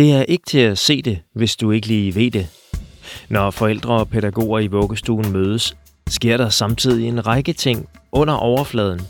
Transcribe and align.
Det 0.00 0.12
er 0.12 0.22
ikke 0.22 0.44
til 0.46 0.58
at 0.58 0.78
se 0.78 1.02
det, 1.02 1.18
hvis 1.34 1.56
du 1.56 1.70
ikke 1.70 1.86
lige 1.86 2.14
ved 2.14 2.30
det. 2.30 2.46
Når 3.28 3.50
forældre 3.50 3.94
og 3.94 4.08
pædagoger 4.08 4.58
i 4.58 4.66
vuggestuen 4.66 5.32
mødes, 5.32 5.76
sker 6.08 6.36
der 6.36 6.48
samtidig 6.48 7.08
en 7.08 7.26
række 7.26 7.52
ting 7.52 7.88
under 8.12 8.34
overfladen, 8.34 9.00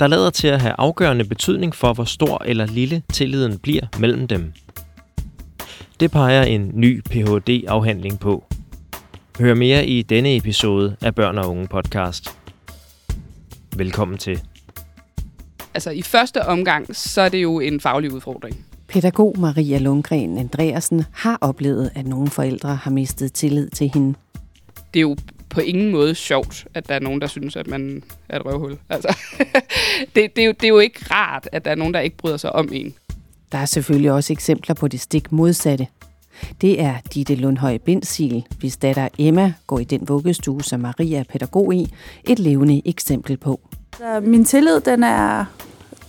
der 0.00 0.06
lader 0.06 0.30
til 0.30 0.48
at 0.48 0.60
have 0.60 0.74
afgørende 0.78 1.24
betydning 1.24 1.74
for, 1.74 1.92
hvor 1.92 2.04
stor 2.04 2.42
eller 2.44 2.66
lille 2.66 3.02
tilliden 3.12 3.58
bliver 3.58 3.86
mellem 3.98 4.28
dem. 4.28 4.52
Det 6.00 6.10
peger 6.10 6.42
en 6.42 6.70
ny 6.74 7.02
Ph.D.-afhandling 7.10 8.18
på. 8.18 8.44
Hør 9.38 9.54
mere 9.54 9.86
i 9.86 10.02
denne 10.02 10.36
episode 10.36 10.96
af 11.02 11.14
Børn 11.14 11.38
og 11.38 11.50
Unge 11.50 11.66
podcast. 11.66 12.38
Velkommen 13.76 14.18
til. 14.18 14.40
Altså 15.74 15.90
i 15.90 16.02
første 16.02 16.46
omgang, 16.46 16.96
så 16.96 17.20
er 17.20 17.28
det 17.28 17.42
jo 17.42 17.60
en 17.60 17.80
faglig 17.80 18.12
udfordring. 18.12 18.66
Pædagog 18.88 19.38
Maria 19.38 19.78
Lundgren 19.78 20.38
Andreasen 20.38 21.04
har 21.12 21.38
oplevet, 21.40 21.90
at 21.94 22.06
nogle 22.06 22.30
forældre 22.30 22.76
har 22.76 22.90
mistet 22.90 23.32
tillid 23.32 23.68
til 23.68 23.90
hende. 23.94 24.14
Det 24.94 25.00
er 25.00 25.02
jo 25.02 25.16
på 25.48 25.60
ingen 25.60 25.90
måde 25.90 26.14
sjovt, 26.14 26.66
at 26.74 26.88
der 26.88 26.94
er 26.94 26.98
nogen, 26.98 27.20
der 27.20 27.26
synes, 27.26 27.56
at 27.56 27.66
man 27.66 28.02
er 28.28 28.38
et 28.38 28.46
røvhul. 28.46 28.78
Altså, 28.88 29.16
det, 30.14 30.36
det, 30.36 30.42
er 30.42 30.46
jo, 30.46 30.52
det 30.52 30.64
er 30.64 30.68
jo 30.68 30.78
ikke 30.78 31.00
rart, 31.10 31.48
at 31.52 31.64
der 31.64 31.70
er 31.70 31.74
nogen, 31.74 31.94
der 31.94 32.00
ikke 32.00 32.16
bryder 32.16 32.36
sig 32.36 32.52
om 32.52 32.68
en. 32.72 32.94
Der 33.52 33.58
er 33.58 33.64
selvfølgelig 33.64 34.12
også 34.12 34.32
eksempler 34.32 34.74
på 34.74 34.88
det 34.88 35.00
stik 35.00 35.32
modsatte. 35.32 35.86
Det 36.60 36.80
er 36.80 36.94
Ditte 37.14 37.34
Lundhøj 37.34 37.78
Bindsil, 37.78 38.46
hvis 38.58 38.76
datter 38.76 39.08
Emma 39.18 39.52
går 39.66 39.78
i 39.78 39.84
den 39.84 40.08
vuggestue, 40.08 40.62
som 40.62 40.80
Maria 40.80 41.18
er 41.18 41.24
pædagog 41.24 41.74
i, 41.74 41.92
et 42.24 42.38
levende 42.38 42.82
eksempel 42.84 43.36
på. 43.36 43.60
Min 44.22 44.44
tillid, 44.44 44.80
den 44.80 45.02
er, 45.04 45.44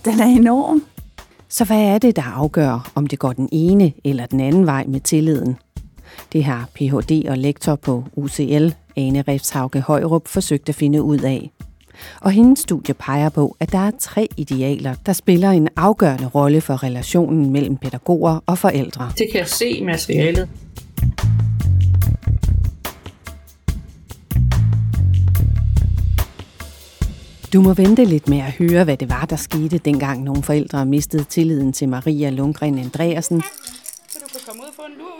den 0.04 0.20
er 0.20 0.26
enorm. 0.26 0.82
Så 1.50 1.64
hvad 1.64 1.80
er 1.80 1.98
det, 1.98 2.16
der 2.16 2.22
afgør, 2.22 2.90
om 2.94 3.06
det 3.06 3.18
går 3.18 3.32
den 3.32 3.48
ene 3.52 3.92
eller 4.04 4.26
den 4.26 4.40
anden 4.40 4.66
vej 4.66 4.84
med 4.88 5.00
tilliden? 5.00 5.56
Det 6.32 6.44
har 6.44 6.68
Ph.D. 6.74 7.28
og 7.28 7.38
lektor 7.38 7.74
på 7.74 8.04
UCL, 8.16 8.68
Ane 8.96 9.24
Refshauke 9.28 9.80
Højrup, 9.80 10.28
forsøgt 10.28 10.68
at 10.68 10.74
finde 10.74 11.02
ud 11.02 11.18
af. 11.18 11.50
Og 12.20 12.30
hendes 12.30 12.58
studie 12.58 12.94
peger 12.94 13.28
på, 13.28 13.56
at 13.60 13.72
der 13.72 13.78
er 13.78 13.90
tre 14.00 14.28
idealer, 14.36 14.94
der 15.06 15.12
spiller 15.12 15.50
en 15.50 15.68
afgørende 15.76 16.26
rolle 16.26 16.60
for 16.60 16.82
relationen 16.82 17.50
mellem 17.50 17.76
pædagoger 17.76 18.40
og 18.46 18.58
forældre. 18.58 19.12
Det 19.18 19.26
kan 19.32 19.40
jeg 19.40 19.48
se 19.48 19.68
i 19.68 19.84
materialet. 19.84 20.48
Du 27.52 27.60
må 27.62 27.74
vente 27.74 28.04
lidt 28.04 28.28
med 28.28 28.38
at 28.38 28.52
høre, 28.52 28.84
hvad 28.84 28.96
det 28.96 29.08
var, 29.08 29.24
der 29.24 29.36
skete, 29.36 29.78
dengang 29.78 30.22
nogle 30.22 30.42
forældre 30.42 30.86
mistede 30.86 31.24
tilliden 31.24 31.72
til 31.72 31.88
Maria 31.88 32.30
Lundgren 32.30 32.78
Andreasen. 32.78 33.42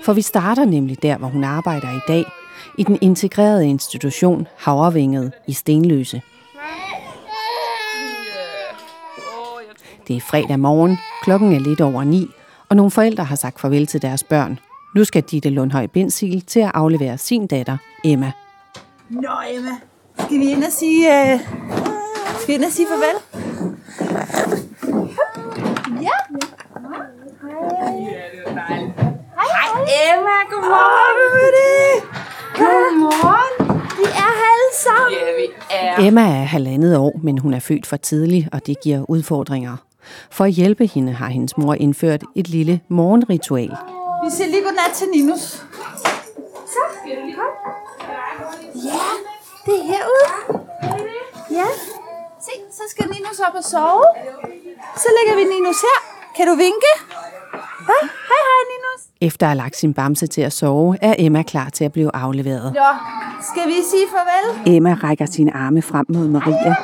For 0.05 0.13
vi 0.13 0.23
starter 0.23 0.65
nemlig 0.65 1.03
der, 1.03 1.19
hvor 1.19 1.29
hun 1.29 1.45
arbejder 1.45 1.97
i 1.97 2.01
dag, 2.09 2.25
i 2.79 2.83
den 2.83 2.99
integrerede 3.01 3.69
institution 3.69 4.47
Havrevinget 4.57 5.33
i 5.47 5.53
Stenløse. 5.53 6.23
Det 10.09 10.17
er 10.17 10.21
fredag 10.21 10.61
morgen, 10.61 10.99
klokken 11.23 11.53
er 11.53 11.61
lidt 11.61 11.81
over 11.81 12.05
ni, 12.05 12.27
og 12.69 12.77
nogle 12.77 12.91
forældre 12.91 13.25
har 13.25 13.37
sagt 13.37 13.61
farvel 13.61 13.87
til 13.87 14.03
deres 14.03 14.25
børn. 14.25 14.59
Nu 14.95 15.05
skal 15.05 15.23
Ditte 15.23 15.51
Lundhøj 15.51 15.87
Bindsil 15.87 16.41
til 16.41 16.61
at 16.61 16.71
aflevere 16.75 17.19
sin 17.19 17.47
datter, 17.47 17.77
Emma. 18.05 18.33
Nå, 19.09 19.31
Emma. 19.51 19.71
Skal 20.19 20.39
vi 20.39 20.51
ind 20.51 20.65
og 20.65 20.73
sige, 20.73 21.35
uh, 21.35 21.98
skal 22.49 22.59
vi 22.59 22.63
ind 22.63 22.65
og 22.65 22.73
sige 22.73 22.89
farvel? 22.89 23.17
Ja. 26.03 26.17
Hej, 29.41 29.67
Emma. 30.09 30.37
Godmorgen. 30.51 31.17
Godmorgen. 32.55 33.81
Vi 33.99 34.05
er 34.05 34.33
her 34.41 34.51
alle 34.55 34.73
sammen. 34.73 35.13
Ja, 35.13 35.37
vi 35.37 35.47
er. 35.71 36.07
Emma 36.07 36.21
er 36.21 36.45
halvandet 36.45 36.97
år, 36.97 37.13
men 37.23 37.39
hun 37.39 37.55
er 37.55 37.61
født 37.61 37.87
for 37.87 37.97
tidligt, 37.97 38.49
og 38.53 38.67
det 38.67 38.81
giver 38.83 39.11
udfordringer. 39.11 39.77
For 40.31 40.45
at 40.45 40.53
hjælpe 40.53 40.87
hende 40.87 41.13
har 41.13 41.29
hendes 41.29 41.57
mor 41.59 41.75
indført 41.75 42.23
et 42.35 42.49
lille 42.49 42.81
morgenritual. 42.89 43.77
Vi 44.25 44.31
siger 44.31 44.49
lige 44.49 44.63
godnat 44.63 44.91
til 44.95 45.07
Ninus. 45.15 45.41
Så, 46.67 46.79
kom. 47.37 47.51
Ja, 48.75 49.09
det 49.67 49.75
er 49.75 49.85
herude. 49.85 50.65
Ja. 51.51 51.98
Se, 52.41 52.51
så 52.73 52.83
skal 52.91 53.05
Ninus 53.11 53.41
op 53.49 53.55
og 53.55 53.65
sove. 53.65 54.05
Så 54.97 55.09
lægger 55.19 55.35
vi 55.37 55.55
Ninus 55.55 55.81
her. 55.81 55.99
Kan 56.37 56.47
du 56.47 56.55
vinke? 56.55 56.91
Ja, 57.91 58.01
hej 58.31 58.43
hej 58.51 58.63
Ninus. 58.73 59.03
Efter 59.21 59.47
at 59.47 59.51
have 59.51 59.57
lagt 59.57 59.77
sin 59.77 59.95
bamse 59.95 60.27
til 60.27 60.41
at 60.41 60.53
sove, 60.53 60.97
er 61.03 61.15
Emma 61.19 61.43
klar 61.43 61.69
til 61.69 61.85
at 61.85 61.93
blive 61.93 62.11
afleveret. 62.15 62.73
Nå, 62.75 62.91
skal 63.53 63.67
vi 63.69 63.75
sige 63.91 64.07
farvel? 64.11 64.75
Emma 64.77 64.95
rækker 64.95 65.27
sine 65.27 65.57
arme 65.57 65.83
frem 65.83 66.07
mod 66.09 66.29
Maria, 66.29 66.75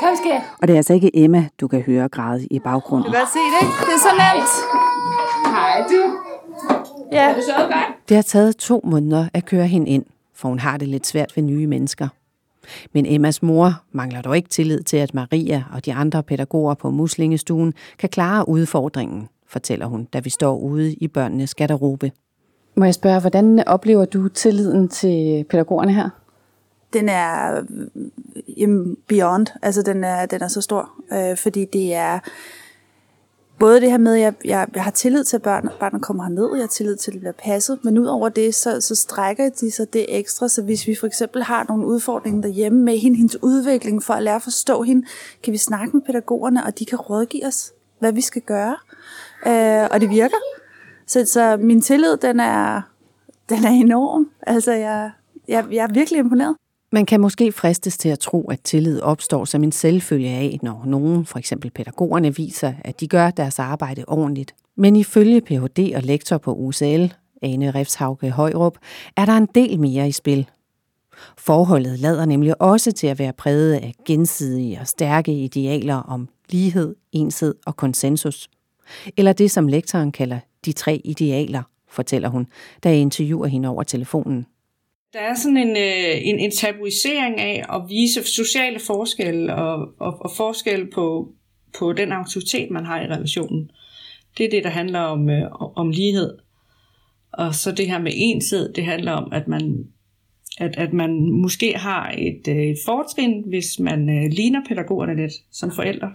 Kom, 0.00 0.16
skal 0.16 0.40
og 0.62 0.68
det 0.68 0.74
er 0.74 0.76
altså 0.76 0.92
ikke 0.94 1.10
Emma, 1.14 1.48
du 1.60 1.68
kan 1.68 1.80
høre 1.80 2.08
græde 2.08 2.46
i 2.50 2.58
baggrunden. 2.58 3.06
Du 3.06 3.12
kan 3.12 3.20
godt 3.20 3.32
se 3.32 3.38
det, 3.38 3.62
ikke? 3.62 3.74
Det 3.86 3.94
er 3.94 3.98
så 3.98 4.12
nemt. 4.24 4.50
Hej, 5.54 5.84
du. 5.90 6.18
Ja. 7.12 7.34
Du 7.36 7.42
sovet 7.42 7.68
godt? 7.72 8.08
Det 8.08 8.16
har 8.16 8.22
taget 8.22 8.56
to 8.56 8.80
måneder 8.84 9.28
at 9.34 9.44
køre 9.44 9.66
hende 9.66 9.90
ind, 9.90 10.04
for 10.34 10.48
hun 10.48 10.58
har 10.58 10.76
det 10.76 10.88
lidt 10.88 11.06
svært 11.06 11.36
ved 11.36 11.42
nye 11.42 11.66
mennesker. 11.66 12.08
Men 12.92 13.06
Emmas 13.06 13.42
mor 13.42 13.82
mangler 13.92 14.22
dog 14.22 14.36
ikke 14.36 14.48
tillid 14.48 14.82
til, 14.82 14.96
at 14.96 15.14
Maria 15.14 15.64
og 15.72 15.84
de 15.84 15.94
andre 15.94 16.22
pædagoger 16.22 16.74
på 16.74 16.90
muslingestuen 16.90 17.74
kan 17.98 18.08
klare 18.08 18.48
udfordringen, 18.48 19.28
fortæller 19.46 19.86
hun, 19.86 20.04
da 20.04 20.18
vi 20.18 20.30
står 20.30 20.58
ude 20.58 20.94
i 20.94 21.08
børnenes 21.08 21.54
garderobe. 21.54 22.12
Må 22.74 22.84
jeg 22.84 22.94
spørge, 22.94 23.20
hvordan 23.20 23.68
oplever 23.68 24.04
du 24.04 24.28
tilliden 24.28 24.88
til 24.88 25.44
pædagogerne 25.50 25.92
her? 25.92 26.10
Den 26.92 27.08
er 27.08 27.62
jamen, 28.56 28.96
beyond. 29.08 29.46
Altså, 29.62 29.82
den 29.82 30.04
er, 30.04 30.26
den 30.26 30.42
er 30.42 30.48
så 30.48 30.60
stor. 30.60 30.90
Øh, 31.12 31.36
fordi 31.36 31.64
det 31.72 31.94
er 31.94 32.18
både 33.58 33.80
det 33.80 33.90
her 33.90 33.98
med, 33.98 34.14
at 34.14 34.20
jeg, 34.20 34.34
jeg, 34.44 34.68
jeg 34.74 34.84
har 34.84 34.90
tillid 34.90 35.24
til, 35.24 35.36
at 35.36 35.42
børn, 35.42 35.68
børnene 35.80 36.02
kommer 36.02 36.22
herned, 36.24 36.54
jeg 36.54 36.62
har 36.62 36.68
tillid 36.68 36.96
til, 36.96 37.10
at 37.10 37.12
det 37.12 37.20
bliver 37.20 37.32
passet, 37.32 37.78
men 37.84 37.98
ud 37.98 38.06
over 38.06 38.28
det, 38.28 38.54
så, 38.54 38.80
så 38.80 38.94
strækker 38.94 39.48
de 39.48 39.70
sig 39.70 39.92
det 39.92 40.06
ekstra, 40.08 40.48
så 40.48 40.62
hvis 40.62 40.86
vi 40.86 40.94
for 40.94 41.06
eksempel 41.06 41.42
har 41.42 41.66
nogle 41.68 41.86
udfordringer 41.86 42.42
derhjemme 42.42 42.82
med 42.82 42.98
hende, 42.98 43.16
hendes 43.16 43.42
udvikling, 43.42 44.02
for 44.02 44.14
at 44.14 44.22
lære 44.22 44.36
at 44.36 44.42
forstå 44.42 44.82
hende, 44.82 45.06
kan 45.42 45.52
vi 45.52 45.58
snakke 45.58 45.96
med 45.96 46.02
pædagogerne, 46.06 46.64
og 46.64 46.78
de 46.78 46.84
kan 46.84 46.98
rådgive 46.98 47.46
os, 47.46 47.72
hvad 47.98 48.12
vi 48.12 48.20
skal 48.20 48.42
gøre. 48.42 48.76
Øh, 49.46 49.88
og 49.90 50.00
det 50.00 50.10
virker. 50.10 50.36
Så, 51.06 51.24
så 51.26 51.56
min 51.60 51.80
tillid, 51.80 52.16
den 52.16 52.40
er, 52.40 52.82
den 53.48 53.64
er 53.64 53.70
enorm. 53.70 54.30
Altså, 54.42 54.72
jeg, 54.72 55.10
jeg, 55.48 55.66
jeg 55.70 55.82
er 55.84 55.92
virkelig 55.92 56.18
imponeret. 56.18 56.56
Man 56.92 57.06
kan 57.06 57.20
måske 57.20 57.52
fristes 57.52 57.98
til 57.98 58.08
at 58.08 58.18
tro, 58.18 58.50
at 58.50 58.60
tillid 58.60 59.00
opstår 59.00 59.44
som 59.44 59.62
en 59.64 59.72
selvfølge 59.72 60.28
af, 60.28 60.58
når 60.62 60.82
nogen, 60.86 61.26
for 61.26 61.38
eksempel 61.38 61.70
pædagogerne, 61.70 62.36
viser, 62.36 62.72
at 62.84 63.00
de 63.00 63.08
gør 63.08 63.30
deres 63.30 63.58
arbejde 63.58 64.04
ordentligt. 64.06 64.54
Men 64.76 64.96
ifølge 64.96 65.40
Ph.D. 65.40 65.92
og 65.96 66.02
lektor 66.02 66.38
på 66.38 66.54
UCL, 66.54 67.06
Ane 67.42 67.70
Refshauge 67.70 68.30
Højrup, 68.30 68.78
er 69.16 69.24
der 69.24 69.32
en 69.32 69.48
del 69.54 69.80
mere 69.80 70.08
i 70.08 70.12
spil. 70.12 70.46
Forholdet 71.38 71.98
lader 71.98 72.24
nemlig 72.24 72.62
også 72.62 72.92
til 72.92 73.06
at 73.06 73.18
være 73.18 73.32
præget 73.32 73.74
af 73.74 73.94
gensidige 74.06 74.80
og 74.80 74.86
stærke 74.86 75.32
idealer 75.32 75.96
om 75.96 76.28
lighed, 76.50 76.94
enshed 77.12 77.54
og 77.66 77.76
konsensus. 77.76 78.48
Eller 79.16 79.32
det, 79.32 79.50
som 79.50 79.68
lektoren 79.68 80.12
kalder 80.12 80.38
de 80.64 80.72
tre 80.72 81.00
idealer, 81.04 81.62
fortæller 81.90 82.28
hun, 82.28 82.46
da 82.84 82.88
jeg 82.88 82.98
interviewer 82.98 83.46
hende 83.46 83.68
over 83.68 83.82
telefonen. 83.82 84.46
Der 85.12 85.20
er 85.20 85.34
sådan 85.34 85.56
en, 85.56 85.76
øh, 85.76 86.28
en, 86.28 86.38
en 86.38 86.50
tabuisering 86.50 87.40
af 87.40 87.64
at 87.74 87.82
vise 87.88 88.22
sociale 88.22 88.78
forskelle 88.80 89.54
og, 89.54 89.94
og, 89.98 90.22
og 90.22 90.30
forskel 90.36 90.90
på, 90.90 91.32
på 91.78 91.92
den 91.92 92.12
autoritet, 92.12 92.70
man 92.70 92.84
har 92.84 93.00
i 93.00 93.06
relationen. 93.06 93.70
Det 94.38 94.46
er 94.46 94.50
det, 94.50 94.64
der 94.64 94.70
handler 94.70 95.00
om, 95.00 95.30
øh, 95.30 95.50
om 95.76 95.90
lighed. 95.90 96.38
Og 97.32 97.54
så 97.54 97.72
det 97.72 97.86
her 97.86 97.98
med 97.98 98.12
ensid, 98.14 98.72
det 98.72 98.84
handler 98.84 99.12
om, 99.12 99.32
at 99.32 99.48
man, 99.48 99.84
at, 100.58 100.76
at 100.76 100.92
man 100.92 101.30
måske 101.30 101.72
har 101.76 102.14
et, 102.18 102.48
øh, 102.48 102.56
et 102.56 102.78
fortrin, 102.84 103.44
hvis 103.46 103.78
man 103.78 104.08
øh, 104.10 104.30
ligner 104.30 104.60
pædagogerne 104.68 105.16
lidt 105.16 105.32
som 105.52 105.70
forældre. 105.72 106.12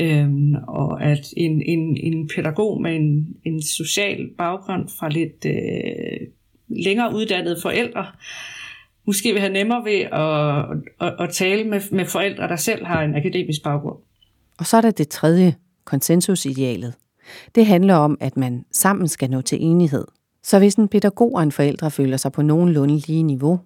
Øhm, 0.00 0.54
og 0.68 1.02
at 1.02 1.34
en, 1.36 1.62
en, 1.62 1.96
en 1.96 2.28
pædagog 2.28 2.82
med 2.82 2.96
en, 2.96 3.36
en 3.44 3.62
social 3.62 4.28
baggrund 4.38 4.88
fra 4.98 5.08
lidt 5.08 5.46
øh, 5.46 6.26
længere 6.70 7.14
uddannede 7.14 7.58
forældre, 7.62 8.06
måske 9.06 9.32
vil 9.32 9.40
have 9.40 9.52
nemmere 9.52 9.84
ved 9.84 10.00
at, 10.00 11.08
at, 11.08 11.28
at 11.28 11.34
tale 11.34 11.64
med, 11.64 11.80
med 11.92 12.04
forældre, 12.04 12.48
der 12.48 12.56
selv 12.56 12.86
har 12.86 13.02
en 13.02 13.16
akademisk 13.16 13.62
baggrund. 13.62 13.96
Og 14.58 14.66
så 14.66 14.76
er 14.76 14.80
der 14.80 14.90
det 14.90 15.08
tredje, 15.08 15.54
konsensusidealet. 15.84 16.94
Det 17.54 17.66
handler 17.66 17.94
om, 17.94 18.18
at 18.20 18.36
man 18.36 18.64
sammen 18.72 19.08
skal 19.08 19.30
nå 19.30 19.40
til 19.40 19.58
enighed. 19.62 20.04
Så 20.42 20.58
hvis 20.58 20.74
en 20.74 20.88
pædagog 20.88 21.34
og 21.34 21.42
en 21.42 21.52
forældre 21.52 21.90
føler 21.90 22.16
sig 22.16 22.32
på 22.32 22.42
nogenlunde 22.42 22.96
lige 22.98 23.22
niveau, 23.22 23.60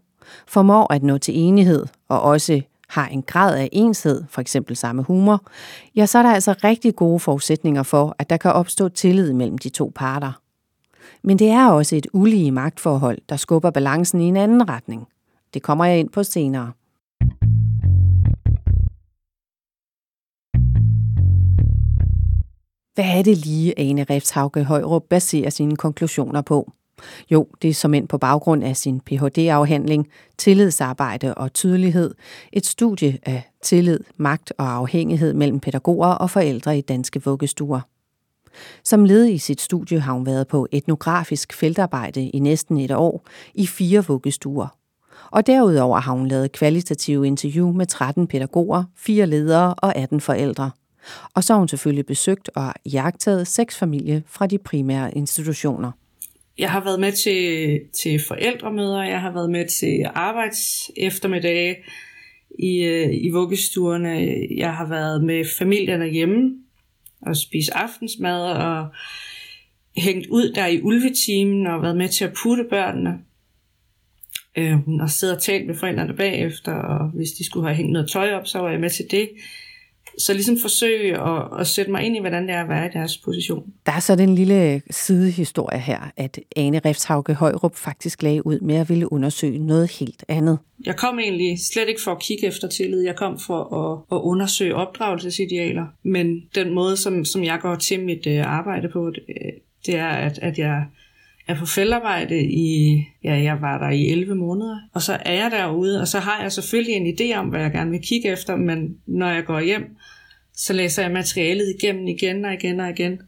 formår 0.46 0.92
at 0.92 1.02
nå 1.02 1.18
til 1.18 1.38
enighed 1.38 1.86
og 2.08 2.22
også 2.22 2.60
har 2.88 3.08
en 3.08 3.22
grad 3.22 3.58
af 3.58 3.68
enshed, 3.72 4.24
for 4.28 4.40
eksempel 4.40 4.76
samme 4.76 5.02
humor, 5.02 5.44
ja, 5.96 6.06
så 6.06 6.18
er 6.18 6.22
der 6.22 6.30
altså 6.30 6.52
rigtig 6.64 6.96
gode 6.96 7.20
forudsætninger 7.20 7.82
for, 7.82 8.16
at 8.18 8.30
der 8.30 8.36
kan 8.36 8.52
opstå 8.52 8.88
tillid 8.88 9.32
mellem 9.32 9.58
de 9.58 9.68
to 9.68 9.92
parter. 9.94 10.40
Men 11.24 11.38
det 11.38 11.48
er 11.48 11.70
også 11.70 11.96
et 11.96 12.06
ulige 12.12 12.50
magtforhold, 12.50 13.18
der 13.28 13.36
skubber 13.36 13.70
balancen 13.70 14.20
i 14.20 14.24
en 14.24 14.36
anden 14.36 14.68
retning. 14.68 15.06
Det 15.54 15.62
kommer 15.62 15.84
jeg 15.84 15.98
ind 15.98 16.08
på 16.08 16.22
senere. 16.22 16.72
Hvad 22.94 23.18
er 23.18 23.22
det 23.22 23.36
lige, 23.36 23.78
Ane 23.78 24.04
Refshauke 24.10 24.64
Højrup 24.64 25.02
baserer 25.10 25.50
sine 25.50 25.76
konklusioner 25.76 26.42
på? 26.42 26.72
Jo, 27.30 27.48
det 27.62 27.70
er 27.70 27.74
som 27.74 27.94
ind 27.94 28.08
på 28.08 28.18
baggrund 28.18 28.64
af 28.64 28.76
sin 28.76 29.00
Ph.D.-afhandling 29.00 30.04
Tillidsarbejde 30.38 31.34
og 31.34 31.52
tydelighed, 31.52 32.14
et 32.52 32.66
studie 32.66 33.18
af 33.22 33.42
tillid, 33.62 34.00
magt 34.16 34.52
og 34.58 34.72
afhængighed 34.72 35.32
mellem 35.34 35.60
pædagoger 35.60 36.08
og 36.08 36.30
forældre 36.30 36.78
i 36.78 36.80
danske 36.80 37.24
vuggestuer. 37.24 37.80
Som 38.84 39.04
led 39.04 39.26
i 39.26 39.38
sit 39.38 39.60
studie 39.60 40.00
har 40.00 40.12
hun 40.12 40.26
været 40.26 40.48
på 40.48 40.66
etnografisk 40.72 41.52
feltarbejde 41.52 42.28
i 42.28 42.38
næsten 42.38 42.78
et 42.78 42.90
år 42.90 43.26
i 43.54 43.66
fire 43.66 44.04
vuggestuer. 44.06 44.76
Og 45.30 45.46
derudover 45.46 46.00
har 46.00 46.12
hun 46.12 46.28
lavet 46.28 46.52
kvalitative 46.52 47.26
interview 47.26 47.72
med 47.72 47.86
13 47.86 48.26
pædagoger, 48.26 48.84
fire 48.96 49.26
ledere 49.26 49.74
og 49.74 49.96
18 49.96 50.20
forældre. 50.20 50.70
Og 51.34 51.44
så 51.44 51.52
har 51.52 51.58
hun 51.58 51.68
selvfølgelig 51.68 52.06
besøgt 52.06 52.50
og 52.56 52.74
jagtet 52.92 53.46
seks 53.46 53.78
familier 53.78 54.20
fra 54.26 54.46
de 54.46 54.58
primære 54.58 55.14
institutioner. 55.14 55.92
Jeg 56.58 56.70
har 56.70 56.84
været 56.84 57.00
med 57.00 57.12
til, 57.12 57.80
til 58.02 58.20
forældremøder, 58.28 59.02
jeg 59.02 59.20
har 59.20 59.32
været 59.32 59.50
med 59.50 59.68
til 59.68 60.04
arbejdseftermiddage 60.14 61.76
i, 62.58 62.84
øh, 62.84 63.08
i 63.12 63.30
vuggestuerne, 63.30 64.36
jeg 64.56 64.74
har 64.74 64.88
været 64.88 65.24
med 65.24 65.44
familierne 65.58 66.06
hjemme 66.06 66.63
og 67.26 67.36
spise 67.36 67.76
aftensmad 67.76 68.42
og 68.42 68.88
hængt 69.96 70.26
ud 70.26 70.52
der 70.52 70.66
i 70.66 70.82
ulvetimen 70.82 71.66
og 71.66 71.82
været 71.82 71.96
med 71.96 72.08
til 72.08 72.24
at 72.24 72.34
putte 72.42 72.64
børnene. 72.70 73.18
Øhm, 74.58 75.00
og 75.00 75.10
sidde 75.10 75.36
og 75.36 75.42
talt 75.42 75.66
med 75.66 75.74
forældrene 75.74 76.14
bagefter, 76.14 76.72
og 76.72 77.08
hvis 77.08 77.30
de 77.30 77.44
skulle 77.44 77.66
have 77.66 77.76
hængt 77.76 77.92
noget 77.92 78.10
tøj 78.10 78.32
op, 78.32 78.46
så 78.46 78.58
var 78.58 78.70
jeg 78.70 78.80
med 78.80 78.90
til 78.90 79.04
det. 79.10 79.28
Så 80.18 80.32
ligesom 80.32 80.58
forsøge 80.62 81.20
at, 81.20 81.42
at 81.60 81.66
sætte 81.66 81.90
mig 81.90 82.02
ind 82.02 82.16
i, 82.16 82.20
hvordan 82.20 82.42
det 82.42 82.50
er 82.50 82.62
at 82.62 82.68
være 82.68 82.86
i 82.86 82.90
deres 82.92 83.18
position. 83.18 83.72
Der 83.86 83.92
er 83.92 84.00
så 84.00 84.16
den 84.16 84.34
lille 84.34 84.82
sidehistorie 84.90 85.78
her, 85.78 86.10
at 86.16 86.38
Ane 86.56 86.80
Refshauge 86.84 87.34
Højrup 87.34 87.76
faktisk 87.76 88.22
lagde 88.22 88.46
ud 88.46 88.60
med 88.60 88.74
at 88.76 88.88
ville 88.88 89.12
undersøge 89.12 89.58
noget 89.58 89.90
helt 89.90 90.24
andet. 90.28 90.58
Jeg 90.86 90.96
kom 90.96 91.18
egentlig 91.18 91.58
slet 91.72 91.88
ikke 91.88 92.00
for 92.02 92.10
at 92.10 92.20
kigge 92.20 92.46
efter 92.46 92.68
tillid. 92.68 93.00
Jeg 93.00 93.16
kom 93.16 93.38
for 93.38 93.74
at, 93.74 94.16
at 94.16 94.20
undersøge 94.22 94.74
opdragelsesidealer. 94.74 95.86
Men 96.02 96.42
den 96.54 96.74
måde, 96.74 96.96
som, 96.96 97.24
som 97.24 97.44
jeg 97.44 97.58
går 97.60 97.74
til 97.74 98.04
mit 98.04 98.26
øh, 98.26 98.46
arbejde 98.46 98.88
på, 98.88 99.10
det, 99.10 99.22
det 99.86 99.96
er, 99.96 100.08
at, 100.08 100.38
at 100.42 100.58
jeg 100.58 100.84
er 101.46 101.58
på 101.58 101.66
feltarbejde 101.66 102.42
i, 102.42 103.04
ja, 103.24 103.34
jeg 103.34 103.60
var 103.60 103.78
der 103.78 103.90
i 103.90 104.10
11 104.10 104.34
måneder, 104.34 104.78
og 104.92 105.02
så 105.02 105.18
er 105.24 105.32
jeg 105.32 105.50
derude, 105.50 106.00
og 106.00 106.08
så 106.08 106.18
har 106.18 106.42
jeg 106.42 106.52
selvfølgelig 106.52 106.94
en 106.94 107.14
idé 107.14 107.38
om, 107.38 107.48
hvad 107.48 107.60
jeg 107.60 107.72
gerne 107.72 107.90
vil 107.90 108.00
kigge 108.02 108.28
efter, 108.28 108.56
men 108.56 108.96
når 109.06 109.28
jeg 109.28 109.44
går 109.44 109.60
hjem, 109.60 109.96
så 110.54 110.72
læser 110.72 111.02
jeg 111.02 111.12
materialet 111.12 111.74
igennem 111.78 112.06
igen 112.06 112.44
og 112.44 112.54
igen 112.54 112.80
og 112.80 112.90
igen, 112.90 113.20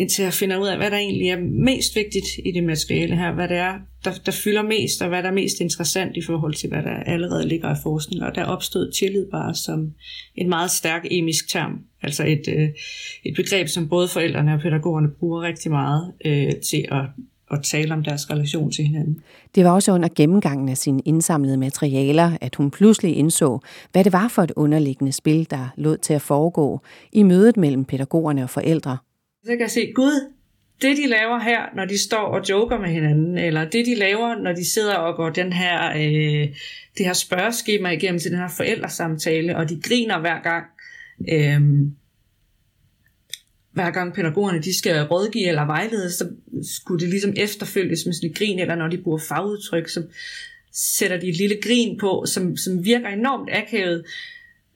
indtil 0.00 0.22
jeg 0.22 0.32
finder 0.32 0.56
ud 0.56 0.66
af, 0.66 0.76
hvad 0.76 0.90
der 0.90 0.96
egentlig 0.96 1.28
er 1.28 1.40
mest 1.40 1.96
vigtigt 1.96 2.26
i 2.44 2.50
det 2.50 2.64
materiale 2.64 3.16
her, 3.16 3.32
hvad 3.32 3.48
det 3.48 3.56
er, 3.56 3.74
der, 4.04 4.12
der 4.26 4.32
fylder 4.32 4.62
mest, 4.62 5.02
og 5.02 5.08
hvad 5.08 5.22
der 5.22 5.28
er 5.28 5.32
mest 5.32 5.60
interessant 5.60 6.16
i 6.16 6.22
forhold 6.22 6.54
til, 6.54 6.68
hvad 6.68 6.82
der 6.82 6.90
allerede 6.90 7.48
ligger 7.48 7.74
i 7.74 7.78
forskning. 7.82 8.22
Og 8.22 8.34
der 8.34 8.44
opstod 8.44 8.92
tillid 8.92 9.26
bare 9.30 9.54
som 9.54 9.92
en 10.34 10.48
meget 10.48 10.70
stærk 10.70 11.06
emisk 11.10 11.48
term, 11.48 11.78
altså 12.02 12.24
et, 12.24 12.42
øh, 12.48 12.68
et 13.24 13.36
begreb, 13.36 13.68
som 13.68 13.88
både 13.88 14.08
forældrene 14.08 14.54
og 14.54 14.60
pædagogerne 14.60 15.08
bruger 15.20 15.42
rigtig 15.42 15.70
meget 15.70 16.12
øh, 16.24 16.52
til 16.70 16.84
at, 16.90 17.04
at 17.50 17.62
tale 17.62 17.94
om 17.94 18.04
deres 18.04 18.30
relation 18.30 18.70
til 18.70 18.84
hinanden. 18.84 19.20
Det 19.54 19.64
var 19.64 19.70
også 19.70 19.92
under 19.92 20.08
gennemgangen 20.16 20.68
af 20.68 20.76
sine 20.76 21.02
indsamlede 21.04 21.56
materialer, 21.56 22.38
at 22.40 22.54
hun 22.54 22.70
pludselig 22.70 23.16
indså, 23.16 23.58
hvad 23.92 24.04
det 24.04 24.12
var 24.12 24.28
for 24.28 24.42
et 24.42 24.52
underliggende 24.56 25.12
spil, 25.12 25.50
der 25.50 25.74
lod 25.76 25.96
til 25.96 26.14
at 26.14 26.22
foregå 26.22 26.80
i 27.12 27.22
mødet 27.22 27.56
mellem 27.56 27.84
pædagogerne 27.84 28.42
og 28.42 28.50
forældre. 28.50 28.98
Så 29.44 29.50
kan 29.50 29.60
jeg 29.60 29.70
se, 29.70 29.92
gud, 29.92 30.32
det 30.82 30.96
de 30.96 31.06
laver 31.06 31.38
her, 31.38 31.74
når 31.76 31.84
de 31.84 31.98
står 31.98 32.26
og 32.26 32.48
joker 32.48 32.78
med 32.78 32.88
hinanden, 32.88 33.38
eller 33.38 33.64
det 33.64 33.86
de 33.86 33.94
laver, 33.94 34.34
når 34.34 34.52
de 34.52 34.70
sidder 34.70 34.94
og 34.94 35.16
går 35.16 35.30
den 35.30 35.52
her, 35.52 35.90
øh, 35.90 36.48
det 36.98 37.06
her 37.06 37.12
spørgeskema 37.12 37.90
igennem 37.90 38.20
til 38.20 38.30
den 38.30 38.38
her 38.38 38.48
forældresamtale, 38.56 39.56
og 39.56 39.68
de 39.68 39.80
griner 39.82 40.20
hver 40.20 40.42
gang, 40.42 40.64
øh, 41.28 41.60
hver 43.72 43.90
gang 43.90 44.14
pædagogerne 44.14 44.62
de 44.62 44.78
skal 44.78 45.02
rådgive 45.02 45.48
eller 45.48 45.66
vejlede, 45.66 46.12
så 46.12 46.28
skulle 46.62 47.00
det 47.00 47.08
ligesom 47.08 47.34
efterfølges 47.36 48.06
med 48.06 48.14
sådan 48.14 48.30
et 48.30 48.36
grin, 48.36 48.58
eller 48.58 48.74
når 48.74 48.88
de 48.88 48.98
bruger 48.98 49.18
fagudtryk, 49.28 49.88
så 49.88 50.02
sætter 50.72 51.20
de 51.20 51.28
et 51.28 51.36
lille 51.36 51.60
grin 51.62 51.98
på, 51.98 52.24
som, 52.26 52.56
som 52.56 52.84
virker 52.84 53.08
enormt 53.08 53.48
akavet. 53.52 54.04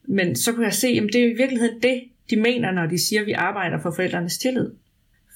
Men 0.08 0.36
så 0.36 0.52
kunne 0.52 0.64
jeg 0.64 0.74
se, 0.74 0.88
at 0.88 1.12
det 1.12 1.20
er 1.20 1.30
i 1.30 1.36
virkeligheden 1.36 1.82
det, 1.82 2.02
de 2.30 2.36
mener, 2.36 2.70
når 2.70 2.86
de 2.86 3.06
siger, 3.06 3.20
at 3.20 3.26
vi 3.26 3.32
arbejder 3.32 3.78
for 3.82 3.92
forældrenes 3.96 4.38
tillid. 4.38 4.70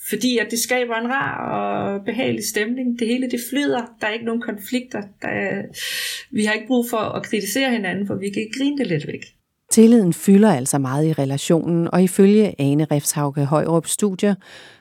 Fordi 0.08 0.38
at 0.38 0.46
det 0.50 0.58
skaber 0.58 0.94
en 0.94 1.08
rar 1.08 1.50
og 1.50 2.04
behagelig 2.04 2.44
stemning. 2.44 2.98
Det 2.98 3.06
hele 3.06 3.30
det 3.30 3.40
flyder. 3.50 3.82
Der 4.00 4.06
er 4.06 4.12
ikke 4.12 4.24
nogen 4.24 4.42
konflikter. 4.42 5.02
Der 5.22 5.28
er, 5.28 5.62
vi 6.30 6.44
har 6.44 6.52
ikke 6.52 6.66
brug 6.66 6.86
for 6.90 6.96
at 6.96 7.22
kritisere 7.22 7.70
hinanden, 7.70 8.06
for 8.06 8.14
vi 8.14 8.30
kan 8.30 8.46
grine 8.58 8.78
det 8.78 8.86
lidt 8.86 9.06
væk. 9.06 9.24
Tilliden 9.70 10.12
fylder 10.12 10.52
altså 10.52 10.78
meget 10.78 11.06
i 11.06 11.12
relationen, 11.12 11.88
og 11.92 12.02
ifølge 12.02 12.60
Ane 12.60 12.84
Refshauke 12.84 13.44
Højrup 13.44 13.86
studier 13.86 14.34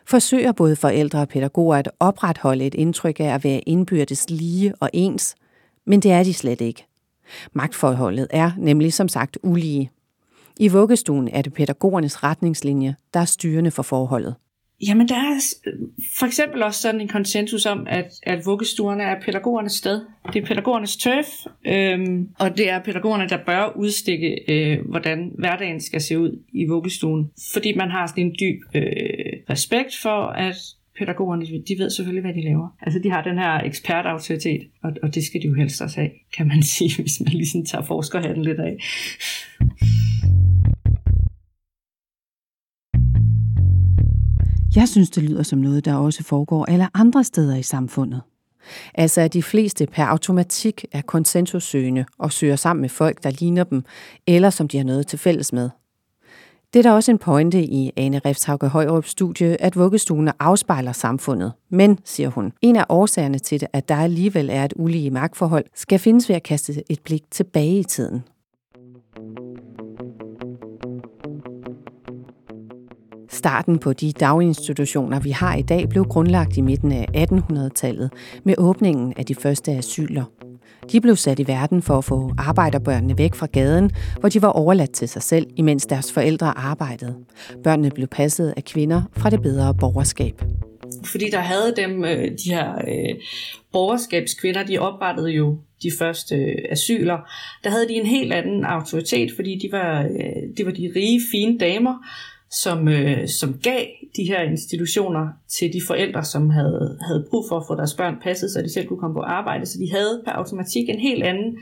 forsøger 0.06 0.51
både 0.51 0.75
forældre 0.75 1.19
og 1.19 1.30
pædagoger 1.30 1.77
at 1.77 1.89
opretholde 2.00 2.65
et 2.65 2.75
indtryk 2.75 3.19
af 3.19 3.33
at 3.33 3.44
være 3.44 3.59
indbyrdes 3.59 4.30
lige 4.30 4.74
og 4.80 4.89
ens, 4.94 5.36
men 5.86 6.00
det 6.00 6.12
er 6.12 6.24
de 6.24 6.33
slet 6.33 6.62
ikke. 6.62 6.86
Magtforholdet 7.54 8.27
er 8.30 8.51
nemlig 8.57 8.94
som 8.94 9.07
sagt 9.07 9.38
ulige. 9.44 9.92
I 10.59 10.68
vuggestuen 10.68 11.27
er 11.27 11.42
det 11.42 11.54
pædagogernes 11.54 12.24
retningslinje, 12.24 12.95
der 13.13 13.19
er 13.19 13.25
styrende 13.25 13.71
for 13.71 13.83
forholdet. 13.83 14.36
Jamen, 14.88 15.07
der 15.07 15.15
er 15.15 15.39
for 16.19 16.25
eksempel 16.25 16.63
også 16.63 16.81
sådan 16.81 17.01
en 17.01 17.07
konsensus 17.07 17.65
om, 17.65 17.88
at, 17.89 18.12
at 18.24 18.45
vuggestuerne 18.45 19.04
er 19.04 19.21
pædagogernes 19.21 19.74
sted. 19.74 20.01
Det 20.33 20.44
er 20.44 20.48
pædagogernes 20.48 20.98
tøf, 20.98 21.25
øhm, 21.68 22.30
og 22.39 22.57
det 22.57 22.69
er 22.69 22.83
pædagogerne, 22.83 23.30
der 23.30 23.38
bør 23.45 23.74
udstikke, 23.75 24.39
øh, 24.48 24.89
hvordan 24.89 25.31
hverdagen 25.38 25.81
skal 25.81 26.01
se 26.01 26.19
ud 26.19 26.39
i 26.54 26.65
vuggestuen. 26.65 27.31
Fordi 27.54 27.75
man 27.75 27.92
har 27.92 28.07
sådan 28.07 28.24
en 28.24 28.36
dyb 28.39 28.62
øh, 28.75 28.83
respekt 29.50 29.95
for, 30.01 30.25
at 30.27 30.56
pædagogerne, 31.00 31.45
de 31.45 31.76
ved 31.78 31.90
selvfølgelig, 31.90 32.23
hvad 32.23 32.33
de 32.33 32.44
laver. 32.44 32.68
Altså, 32.81 32.99
de 32.99 33.09
har 33.09 33.23
den 33.23 33.37
her 33.37 33.54
ekspertautoritet, 33.59 34.61
og, 34.83 34.92
og 35.04 35.16
det 35.16 35.23
skal 35.23 35.42
de 35.42 35.47
jo 35.47 35.54
helst 35.54 35.81
også 35.81 35.95
have, 35.95 36.11
kan 36.37 36.47
man 36.47 36.64
sige, 36.76 37.02
hvis 37.02 37.21
man 37.26 37.33
ligesom 37.33 37.66
tager 37.66 37.83
forskerhatten 37.83 38.44
lidt 38.44 38.59
af. 38.59 38.78
Jeg 44.78 44.90
synes, 44.90 45.10
det 45.10 45.24
lyder 45.24 45.44
som 45.44 45.60
noget, 45.60 45.86
der 45.86 45.96
også 45.96 46.24
foregår 46.24 46.66
alle 46.66 46.88
andre 46.94 47.24
steder 47.24 47.56
i 47.56 47.64
samfundet. 47.64 48.22
Altså 48.94 49.22
at 49.22 49.34
de 49.34 49.44
fleste 49.44 49.86
per 49.86 50.04
automatik 50.04 50.86
er 50.92 51.02
konsensussøgende 51.02 52.06
og 52.18 52.31
søger 52.31 52.56
sammen 52.56 52.81
med 52.81 52.90
folk, 52.90 53.24
der 53.24 53.30
ligner 53.30 53.64
dem, 53.64 53.84
eller 54.28 54.50
som 54.50 54.68
de 54.68 54.78
har 54.78 54.84
noget 54.84 55.07
til 55.07 55.19
fælles 55.19 55.54
med. 55.54 55.69
Det 56.74 56.80
er 56.80 56.84
der 56.84 56.92
også 56.92 57.12
en 57.12 57.18
pointe 57.18 57.64
i 57.64 57.92
Ane 57.98 58.22
Refshauke 58.26 58.68
Højrups 58.68 59.10
studie, 59.10 59.62
at 59.62 59.76
vuggestuen 59.76 60.31
afspejler 60.40 60.92
samfundet. 60.92 61.54
Men, 61.69 62.00
siger 62.06 62.30
hun, 62.30 62.54
en 62.62 62.76
af 62.76 62.86
årsagerne 62.90 63.40
til 63.40 63.60
det, 63.60 63.68
at 63.74 63.90
der 63.90 63.96
alligevel 63.96 64.50
er 64.50 64.66
et 64.66 64.74
ulige 64.76 65.12
magtforhold, 65.12 65.66
skal 65.76 66.00
findes 66.00 66.30
ved 66.30 66.36
at 66.36 66.44
kaste 66.44 66.84
et 66.90 67.00
blik 67.00 67.24
tilbage 67.31 67.80
i 67.80 67.84
tiden. 67.84 68.24
Starten 73.37 73.79
på 73.79 73.94
de 73.94 74.11
daginstitutioner, 74.11 75.19
vi 75.19 75.29
har 75.29 75.56
i 75.56 75.61
dag, 75.61 75.89
blev 75.89 76.06
grundlagt 76.06 76.57
i 76.57 76.61
midten 76.61 76.91
af 76.91 77.06
1800-tallet 77.15 78.11
med 78.44 78.56
åbningen 78.57 79.13
af 79.17 79.25
de 79.25 79.35
første 79.35 79.71
asyler. 79.71 80.23
De 80.91 81.01
blev 81.01 81.15
sat 81.15 81.39
i 81.39 81.47
verden 81.47 81.81
for 81.81 81.97
at 81.97 82.03
få 82.03 82.31
arbejderbørnene 82.37 83.17
væk 83.17 83.35
fra 83.35 83.45
gaden, 83.45 83.91
hvor 84.19 84.29
de 84.29 84.41
var 84.41 84.47
overladt 84.47 84.91
til 84.91 85.09
sig 85.09 85.21
selv, 85.21 85.47
imens 85.56 85.85
deres 85.85 86.11
forældre 86.11 86.57
arbejdede. 86.57 87.15
Børnene 87.63 87.91
blev 87.91 88.07
passet 88.07 88.53
af 88.57 88.63
kvinder 88.63 89.01
fra 89.17 89.29
det 89.29 89.41
bedre 89.41 89.73
borgerskab. 89.73 90.41
Fordi 91.06 91.25
der 91.31 91.39
havde 91.39 91.73
dem, 91.77 92.06
øh, 92.06 92.31
de 92.45 92.53
her 92.53 92.75
øh, 92.75 93.15
borgerskabskvinder, 93.71 94.63
de 94.63 94.77
oprettede 94.77 95.29
jo 95.29 95.57
de 95.83 95.91
første 95.99 96.35
øh, 96.35 96.56
asyler. 96.69 97.17
Der 97.63 97.69
havde 97.69 97.87
de 97.87 97.94
en 97.94 98.06
helt 98.06 98.33
anden 98.33 98.65
autoritet, 98.65 99.31
fordi 99.35 99.59
de 99.61 99.71
var, 99.71 100.01
øh, 100.03 100.57
de 100.57 100.65
var 100.65 100.71
de 100.71 100.91
rige, 100.95 101.21
fine 101.31 101.57
damer, 101.57 101.94
som, 102.49 102.87
øh, 102.87 103.27
som 103.27 103.59
gav 103.63 103.85
de 104.16 104.23
her 104.23 104.42
institutioner 104.42 105.27
til 105.47 105.73
de 105.73 105.81
forældre, 105.87 106.23
som 106.23 106.49
havde, 106.49 106.97
havde 107.07 107.27
brug 107.30 107.45
for 107.49 107.57
at 107.57 107.63
få 107.68 107.75
deres 107.75 107.94
børn 107.94 108.16
passet, 108.23 108.51
så 108.51 108.61
de 108.61 108.73
selv 108.73 108.87
kunne 108.87 108.99
komme 108.99 109.13
på 109.13 109.21
arbejde. 109.21 109.66
Så 109.66 109.80
de 109.80 109.92
havde 109.92 110.21
per 110.25 110.31
automatik 110.31 110.89
en 110.89 110.99
helt 110.99 111.23
anden 111.23 111.57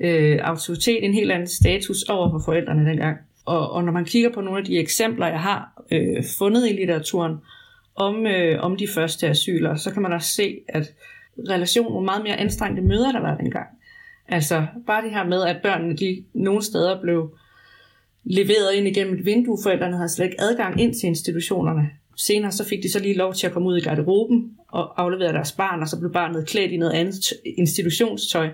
øh, 0.00 0.38
autoritet, 0.42 1.04
en 1.04 1.14
helt 1.14 1.32
anden 1.32 1.48
status 1.48 2.02
over 2.02 2.30
for 2.30 2.38
forældrene 2.44 2.90
dengang. 2.90 3.16
Og, 3.44 3.70
og 3.70 3.84
når 3.84 3.92
man 3.92 4.04
kigger 4.04 4.32
på 4.32 4.40
nogle 4.40 4.58
af 4.58 4.64
de 4.64 4.78
eksempler, 4.78 5.26
jeg 5.26 5.40
har 5.40 5.84
øh, 5.92 6.24
fundet 6.38 6.70
i 6.70 6.72
litteraturen 6.72 7.36
om, 7.94 8.26
øh, 8.26 8.60
om 8.60 8.76
de 8.76 8.88
første 8.94 9.28
asyler, 9.28 9.76
så 9.76 9.92
kan 9.92 10.02
man 10.02 10.12
også 10.12 10.28
se, 10.28 10.58
at 10.68 10.94
relationen 11.48 11.94
var 11.94 12.00
meget 12.00 12.22
mere 12.22 12.36
anstrengte 12.36 12.82
møder, 12.82 13.12
der 13.12 13.20
var 13.20 13.36
dengang. 13.36 13.66
Altså 14.28 14.66
bare 14.86 15.02
det 15.02 15.10
her 15.10 15.24
med, 15.24 15.42
at 15.42 15.56
børnene 15.62 15.96
de 15.96 16.24
nogle 16.34 16.62
steder 16.62 17.00
blev 17.00 17.36
leveret 18.24 18.74
ind 18.74 18.86
igennem 18.86 19.18
et 19.18 19.24
vindue. 19.24 19.58
Forældrene 19.62 19.96
havde 19.96 20.08
slet 20.08 20.24
ikke 20.24 20.40
adgang 20.40 20.80
ind 20.80 20.94
til 20.94 21.06
institutionerne. 21.06 21.90
Senere 22.16 22.52
så 22.52 22.64
fik 22.64 22.82
de 22.82 22.92
så 22.92 22.98
lige 22.98 23.14
lov 23.14 23.34
til 23.34 23.46
at 23.46 23.52
komme 23.52 23.68
ud 23.68 23.76
i 23.76 23.80
garderoben 23.80 24.50
og 24.68 25.02
aflevere 25.02 25.32
deres 25.32 25.52
barn, 25.52 25.82
og 25.82 25.88
så 25.88 25.98
blev 25.98 26.12
barnet 26.12 26.46
klædt 26.46 26.72
i 26.72 26.76
noget 26.76 26.92
andet 26.92 27.32
institutionstøj. 27.58 28.48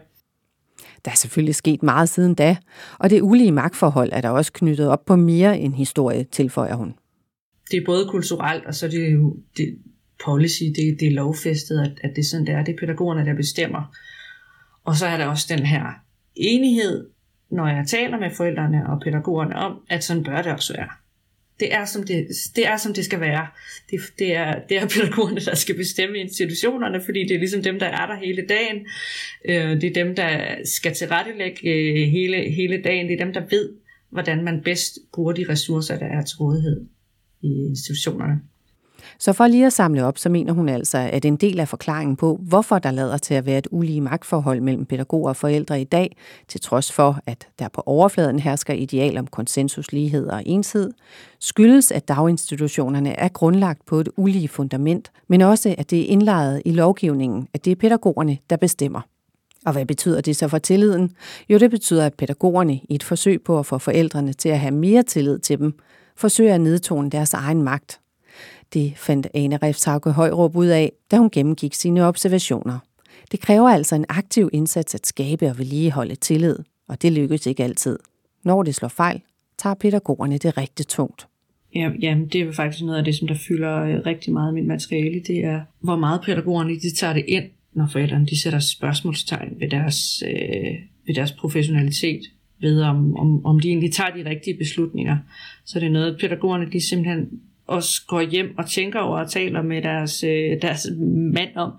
Der 1.04 1.10
er 1.10 1.14
selvfølgelig 1.14 1.54
sket 1.54 1.82
meget 1.82 2.08
siden 2.08 2.34
da, 2.34 2.56
og 2.98 3.10
det 3.10 3.22
ulige 3.22 3.52
magtforhold 3.52 4.10
er 4.12 4.20
der 4.20 4.28
også 4.28 4.52
knyttet 4.52 4.88
op 4.88 5.04
på 5.04 5.16
mere 5.16 5.58
end 5.58 5.74
historie, 5.74 6.24
tilføjer 6.24 6.74
hun. 6.74 6.94
Det 7.70 7.76
er 7.76 7.84
både 7.86 8.08
kulturelt, 8.08 8.64
og 8.66 8.74
så 8.74 8.86
er 8.86 8.90
det 8.90 9.12
jo 9.12 9.36
det 9.56 9.78
policy, 10.24 10.62
det, 10.62 10.96
det 11.00 11.08
er 11.08 11.12
lovfæstet, 11.12 11.80
at, 11.80 11.92
at 12.04 12.10
det 12.16 12.22
er 12.22 12.26
sådan, 12.26 12.46
det 12.46 12.54
er. 12.54 12.64
Det 12.64 12.74
er 12.74 12.78
pædagogerne, 12.78 13.26
der 13.26 13.34
bestemmer. 13.34 13.96
Og 14.84 14.96
så 14.96 15.06
er 15.06 15.16
der 15.16 15.26
også 15.26 15.46
den 15.56 15.66
her 15.66 15.82
enighed, 16.34 17.06
når 17.50 17.68
jeg 17.68 17.86
taler 17.86 18.18
med 18.18 18.30
forældrene 18.30 18.86
og 18.88 19.00
pædagogerne 19.00 19.56
om, 19.56 19.80
at 19.88 20.04
sådan 20.04 20.24
bør 20.24 20.42
det 20.42 20.52
også 20.52 20.72
være. 20.72 20.88
Det 21.60 21.74
er, 21.74 21.84
som 21.84 22.02
det, 22.02 22.26
det 22.56 22.66
er, 22.66 22.76
som 22.76 22.94
det 22.94 23.04
skal 23.04 23.20
være. 23.20 23.46
Det, 23.90 24.00
det, 24.18 24.36
er, 24.36 24.60
det 24.68 24.76
er 24.76 24.88
pædagogerne, 24.88 25.40
der 25.40 25.54
skal 25.54 25.76
bestemme 25.76 26.18
institutionerne, 26.18 27.00
fordi 27.04 27.22
det 27.22 27.34
er 27.34 27.38
ligesom 27.38 27.62
dem, 27.62 27.78
der 27.78 27.86
er 27.86 28.06
der 28.06 28.16
hele 28.16 28.46
dagen. 28.48 28.86
Øh, 29.44 29.80
det 29.80 29.84
er 29.84 30.04
dem, 30.04 30.14
der 30.14 30.56
skal 30.64 30.94
tilrettelægge 30.94 31.70
øh, 31.70 32.08
hele, 32.08 32.50
hele 32.50 32.82
dagen. 32.82 33.08
Det 33.08 33.20
er 33.20 33.24
dem, 33.24 33.32
der 33.32 33.42
ved, 33.50 33.72
hvordan 34.10 34.44
man 34.44 34.62
bedst 34.62 34.98
bruger 35.14 35.32
de 35.32 35.46
ressourcer, 35.48 35.98
der 35.98 36.06
er 36.06 36.22
til 36.22 36.36
rådighed 36.36 36.86
i 37.42 37.48
institutionerne. 37.48 38.40
Så 39.20 39.32
for 39.32 39.46
lige 39.46 39.66
at 39.66 39.72
samle 39.72 40.04
op, 40.04 40.18
så 40.18 40.28
mener 40.28 40.52
hun 40.52 40.68
altså, 40.68 40.98
at 40.98 41.24
en 41.24 41.36
del 41.36 41.60
af 41.60 41.68
forklaringen 41.68 42.16
på, 42.16 42.40
hvorfor 42.42 42.78
der 42.78 42.90
lader 42.90 43.18
til 43.18 43.34
at 43.34 43.46
være 43.46 43.58
et 43.58 43.66
ulige 43.70 44.00
magtforhold 44.00 44.60
mellem 44.60 44.84
pædagoger 44.84 45.28
og 45.28 45.36
forældre 45.36 45.80
i 45.80 45.84
dag, 45.84 46.16
til 46.48 46.60
trods 46.60 46.92
for, 46.92 47.20
at 47.26 47.48
der 47.58 47.68
på 47.68 47.82
overfladen 47.86 48.38
hersker 48.38 48.74
ideal 48.74 49.18
om 49.18 49.26
konsensus, 49.26 49.92
lighed 49.92 50.26
og 50.26 50.42
enshed, 50.46 50.90
skyldes, 51.40 51.92
at 51.92 52.08
daginstitutionerne 52.08 53.12
er 53.12 53.28
grundlagt 53.28 53.86
på 53.86 54.00
et 54.00 54.08
ulige 54.16 54.48
fundament, 54.48 55.12
men 55.28 55.40
også, 55.40 55.74
at 55.78 55.90
det 55.90 56.00
er 56.00 56.06
indlejret 56.06 56.62
i 56.64 56.72
lovgivningen, 56.72 57.48
at 57.54 57.64
det 57.64 57.70
er 57.70 57.76
pædagogerne, 57.76 58.38
der 58.50 58.56
bestemmer. 58.56 59.00
Og 59.66 59.72
hvad 59.72 59.86
betyder 59.86 60.20
det 60.20 60.36
så 60.36 60.48
for 60.48 60.58
tilliden? 60.58 61.10
Jo, 61.48 61.58
det 61.58 61.70
betyder, 61.70 62.06
at 62.06 62.14
pædagogerne 62.14 62.74
i 62.74 62.94
et 62.94 63.02
forsøg 63.02 63.42
på 63.42 63.58
at 63.58 63.66
få 63.66 63.78
forældrene 63.78 64.32
til 64.32 64.48
at 64.48 64.58
have 64.58 64.74
mere 64.74 65.02
tillid 65.02 65.38
til 65.38 65.58
dem, 65.58 65.78
forsøger 66.16 66.54
at 66.54 66.60
nedtone 66.60 67.10
deres 67.10 67.34
egen 67.34 67.62
magt 67.62 68.00
det 68.74 68.92
fandt 68.96 69.26
Ane 69.34 69.56
Refshauke 69.56 70.10
Højrup 70.10 70.56
ud 70.56 70.66
af, 70.66 70.92
da 71.10 71.16
hun 71.16 71.30
gennemgik 71.30 71.74
sine 71.74 72.04
observationer. 72.04 72.78
Det 73.32 73.40
kræver 73.40 73.68
altså 73.68 73.94
en 73.96 74.04
aktiv 74.08 74.50
indsats 74.52 74.94
at 74.94 75.06
skabe 75.06 75.46
og 75.46 75.58
vedligeholde 75.58 76.14
tillid, 76.14 76.56
og 76.88 77.02
det 77.02 77.12
lykkes 77.12 77.46
ikke 77.46 77.64
altid. 77.64 77.98
Når 78.44 78.62
det 78.62 78.74
slår 78.74 78.88
fejl, 78.88 79.20
tager 79.58 79.74
pædagogerne 79.74 80.38
det 80.38 80.58
rigtig 80.58 80.86
tungt. 80.86 81.26
Ja, 81.74 81.90
jamen, 82.00 82.28
det 82.28 82.40
er 82.40 82.52
faktisk 82.52 82.84
noget 82.84 82.98
af 82.98 83.04
det, 83.04 83.14
som 83.14 83.28
der 83.28 83.34
fylder 83.48 83.82
øh, 83.82 84.06
rigtig 84.06 84.32
meget 84.32 84.48
af 84.48 84.54
mit 84.54 84.66
materiale. 84.66 85.22
Det 85.26 85.44
er, 85.44 85.60
hvor 85.80 85.96
meget 85.96 86.20
pædagogerne 86.24 86.74
de 86.74 86.96
tager 86.96 87.12
det 87.12 87.24
ind, 87.28 87.44
når 87.72 87.88
forældrene 87.92 88.26
de 88.26 88.42
sætter 88.42 88.58
spørgsmålstegn 88.58 89.60
ved 89.60 89.70
deres, 89.70 90.22
øh, 90.26 90.74
ved 91.06 91.14
deres 91.14 91.32
professionalitet, 91.32 92.20
ved 92.60 92.82
om, 92.82 93.16
om, 93.16 93.46
om 93.46 93.60
de 93.60 93.68
egentlig 93.68 93.92
tager 93.92 94.10
de 94.10 94.30
rigtige 94.30 94.58
beslutninger. 94.58 95.16
Så 95.64 95.80
det 95.80 95.86
er 95.86 95.90
noget, 95.90 96.18
pædagogerne 96.20 96.70
de 96.72 96.88
simpelthen 96.88 97.40
også 97.68 98.06
går 98.06 98.20
hjem 98.20 98.58
og 98.58 98.70
tænker 98.70 99.00
over 99.00 99.18
og 99.18 99.30
taler 99.30 99.62
med 99.62 99.82
deres, 99.82 100.24
øh, 100.24 100.62
deres 100.62 100.86
mand 101.34 101.56
om. 101.56 101.72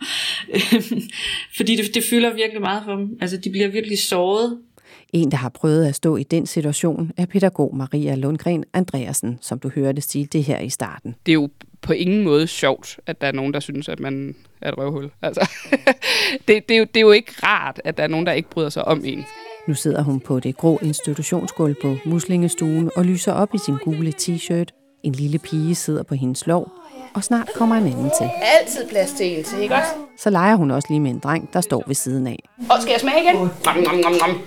Fordi 1.57 1.75
det, 1.75 1.95
det 1.95 2.03
fylder 2.09 2.33
virkelig 2.33 2.61
meget 2.61 2.83
for 2.85 2.95
dem. 2.95 3.17
Altså, 3.21 3.37
de 3.37 3.49
bliver 3.49 3.67
virkelig 3.67 3.99
såret. 3.99 4.57
En, 5.13 5.31
der 5.31 5.37
har 5.37 5.49
prøvet 5.49 5.85
at 5.85 5.95
stå 5.95 6.15
i 6.15 6.23
den 6.23 6.45
situation, 6.45 7.11
er 7.17 7.25
pædagog 7.25 7.75
Maria 7.75 8.15
Lundgren 8.15 8.63
Andreasen, 8.73 9.37
som 9.41 9.59
du 9.59 9.69
hørte 9.69 10.01
sige 10.01 10.25
det 10.25 10.43
her 10.43 10.59
i 10.59 10.69
starten. 10.69 11.15
Det 11.25 11.31
er 11.31 11.33
jo 11.33 11.49
på 11.81 11.93
ingen 11.93 12.23
måde 12.23 12.47
sjovt, 12.47 12.99
at 13.05 13.21
der 13.21 13.27
er 13.27 13.31
nogen, 13.31 13.53
der 13.53 13.59
synes, 13.59 13.89
at 13.89 13.99
man 13.99 14.35
er 14.61 14.71
et 14.71 14.77
røvhul. 14.77 15.11
Altså, 15.21 15.49
det, 16.47 16.69
det, 16.69 16.75
er 16.75 16.79
jo, 16.79 16.85
det 16.85 16.97
er 16.97 17.01
jo 17.01 17.11
ikke 17.11 17.31
rart, 17.43 17.81
at 17.83 17.97
der 17.97 18.03
er 18.03 18.07
nogen, 18.07 18.25
der 18.25 18.31
ikke 18.31 18.49
bryder 18.49 18.69
sig 18.69 18.87
om 18.87 19.05
en. 19.05 19.25
Nu 19.67 19.73
sidder 19.73 20.01
hun 20.01 20.19
på 20.19 20.39
det 20.39 20.57
grå 20.57 20.79
institutionsgulv 20.81 21.75
på 21.81 21.97
muslingestuen 22.05 22.91
og 22.95 23.05
lyser 23.05 23.33
op 23.33 23.55
i 23.55 23.57
sin 23.57 23.75
gule 23.83 24.13
t-shirt 24.21 24.78
en 25.03 25.11
lille 25.13 25.39
pige 25.39 25.75
sidder 25.75 26.03
på 26.03 26.15
hendes 26.15 26.47
lov, 26.47 26.71
og 27.13 27.23
snart 27.23 27.49
kommer 27.55 27.75
en 27.75 27.85
anden 27.85 28.11
til. 28.17 28.29
Altid 28.59 28.89
plads 28.89 29.11
til 29.11 29.37
en 29.37 29.43
til, 29.43 29.59
ikke 29.61 29.75
også? 29.75 29.91
Så 30.17 30.29
leger 30.29 30.55
hun 30.55 30.71
også 30.71 30.87
lige 30.89 30.99
med 30.99 31.11
en 31.11 31.19
dreng, 31.19 31.53
der 31.53 31.61
står 31.61 31.83
ved 31.87 31.95
siden 31.95 32.27
af. 32.27 32.49
Og 32.69 32.81
skal 32.81 32.91
jeg 32.91 32.99
smage 32.99 33.23
igen? 33.23 33.35
Nom, 33.35 33.49
nom, 33.65 33.95
nom, 33.95 34.11
nom. 34.11 34.37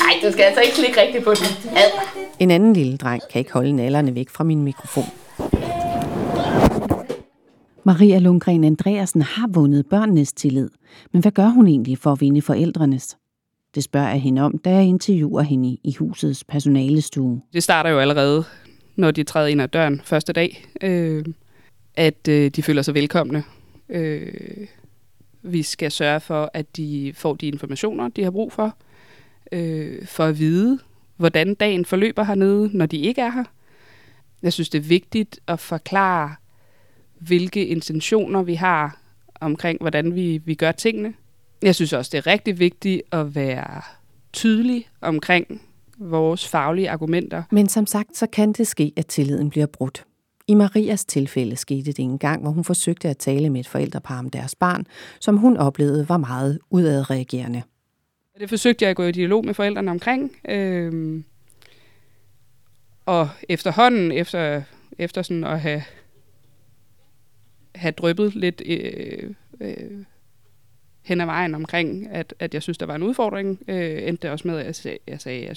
Nej, 0.00 0.14
du 0.22 0.32
skal 0.32 0.42
altså 0.42 0.60
ikke 0.60 0.74
klikke 0.74 1.00
rigtigt 1.00 1.24
på 1.24 1.30
den. 1.34 1.76
Ad. 1.76 1.90
En 2.38 2.50
anden 2.50 2.72
lille 2.72 2.96
dreng 2.96 3.22
kan 3.32 3.38
ikke 3.38 3.52
holde 3.52 3.72
nallerne 3.72 4.14
væk 4.14 4.28
fra 4.28 4.44
min 4.44 4.62
mikrofon. 4.62 5.04
Maria 7.84 8.18
Lundgren 8.18 8.64
Andreasen 8.64 9.22
har 9.22 9.48
vundet 9.48 9.86
børnenes 9.86 10.32
tillid, 10.32 10.70
men 11.12 11.22
hvad 11.22 11.32
gør 11.32 11.48
hun 11.48 11.66
egentlig 11.66 11.98
for 11.98 12.12
at 12.12 12.20
vinde 12.20 12.42
forældrenes? 12.42 13.16
Det 13.74 13.84
spørger 13.84 14.08
jeg 14.08 14.20
hende 14.20 14.42
om, 14.42 14.58
da 14.58 14.70
jeg 14.70 14.84
interviewer 14.84 15.42
hende 15.42 15.76
i 15.84 15.94
husets 15.98 16.44
personalestue. 16.44 17.40
Det 17.52 17.62
starter 17.62 17.90
jo 17.90 17.98
allerede 17.98 18.44
når 18.96 19.10
de 19.10 19.22
træder 19.22 19.46
ind 19.48 19.62
ad 19.62 19.68
døren 19.68 20.00
første 20.04 20.32
dag, 20.32 20.66
øh, 20.80 21.24
at 21.94 22.28
øh, 22.28 22.50
de 22.50 22.62
føler 22.62 22.82
sig 22.82 22.94
velkomne. 22.94 23.44
Øh, 23.88 24.66
vi 25.42 25.62
skal 25.62 25.90
sørge 25.90 26.20
for, 26.20 26.50
at 26.54 26.76
de 26.76 27.12
får 27.16 27.34
de 27.34 27.46
informationer, 27.46 28.08
de 28.08 28.22
har 28.24 28.30
brug 28.30 28.52
for, 28.52 28.76
øh, 29.52 30.06
for 30.06 30.24
at 30.24 30.38
vide, 30.38 30.78
hvordan 31.16 31.54
dagen 31.54 31.84
forløber 31.84 32.24
hernede, 32.24 32.70
når 32.76 32.86
de 32.86 32.96
ikke 32.96 33.20
er 33.20 33.30
her. 33.30 33.44
Jeg 34.42 34.52
synes, 34.52 34.68
det 34.68 34.78
er 34.78 34.82
vigtigt 34.82 35.40
at 35.46 35.60
forklare, 35.60 36.34
hvilke 37.18 37.66
intentioner 37.66 38.42
vi 38.42 38.54
har 38.54 39.00
omkring, 39.40 39.80
hvordan 39.80 40.14
vi, 40.14 40.40
vi 40.44 40.54
gør 40.54 40.72
tingene. 40.72 41.14
Jeg 41.62 41.74
synes 41.74 41.92
også, 41.92 42.10
det 42.12 42.18
er 42.18 42.26
rigtig 42.26 42.58
vigtigt 42.58 43.02
at 43.12 43.34
være 43.34 43.82
tydelig 44.32 44.88
omkring, 45.00 45.62
vores 46.10 46.48
faglige 46.48 46.90
argumenter. 46.90 47.42
Men 47.50 47.68
som 47.68 47.86
sagt, 47.86 48.16
så 48.16 48.26
kan 48.26 48.52
det 48.52 48.66
ske, 48.66 48.92
at 48.96 49.06
tilliden 49.06 49.50
bliver 49.50 49.66
brudt. 49.66 50.04
I 50.46 50.54
Marias 50.54 51.04
tilfælde 51.04 51.56
skete 51.56 51.92
det 51.92 51.98
en 51.98 52.18
gang, 52.18 52.42
hvor 52.42 52.50
hun 52.50 52.64
forsøgte 52.64 53.08
at 53.08 53.18
tale 53.18 53.50
med 53.50 53.60
et 53.60 53.68
forældrepar 53.68 54.18
om 54.18 54.30
deres 54.30 54.54
barn, 54.54 54.86
som 55.20 55.36
hun 55.36 55.56
oplevede 55.56 56.08
var 56.08 56.16
meget 56.16 56.58
udadreagerende. 56.70 57.62
Det 58.40 58.48
forsøgte 58.48 58.82
jeg 58.82 58.90
at 58.90 58.96
gå 58.96 59.02
i 59.04 59.12
dialog 59.12 59.44
med 59.44 59.54
forældrene 59.54 59.90
omkring. 59.90 60.32
Øhm, 60.48 61.24
og 63.06 63.28
efterhånden, 63.48 64.12
efter, 64.12 64.62
efter 64.98 65.22
sådan 65.22 65.44
at 65.44 65.60
have, 65.60 65.82
have 67.74 67.92
drøbet 67.92 68.34
lidt 68.34 68.62
øh, 68.66 69.30
øh, 69.60 70.04
hen 71.02 71.20
ad 71.20 71.26
vejen 71.26 71.54
omkring, 71.54 72.08
at, 72.08 72.34
at 72.38 72.54
jeg 72.54 72.62
synes, 72.62 72.78
der 72.78 72.86
var 72.86 72.94
en 72.94 73.02
udfordring, 73.02 73.62
øh, 73.68 74.08
endte 74.08 74.22
det 74.22 74.30
også 74.30 74.48
med, 74.48 74.58
at 74.58 74.66
jeg 74.66 74.74
sagde, 74.74 74.98
jeg, 75.06 75.20
sagde, 75.20 75.46
jeg 75.46 75.56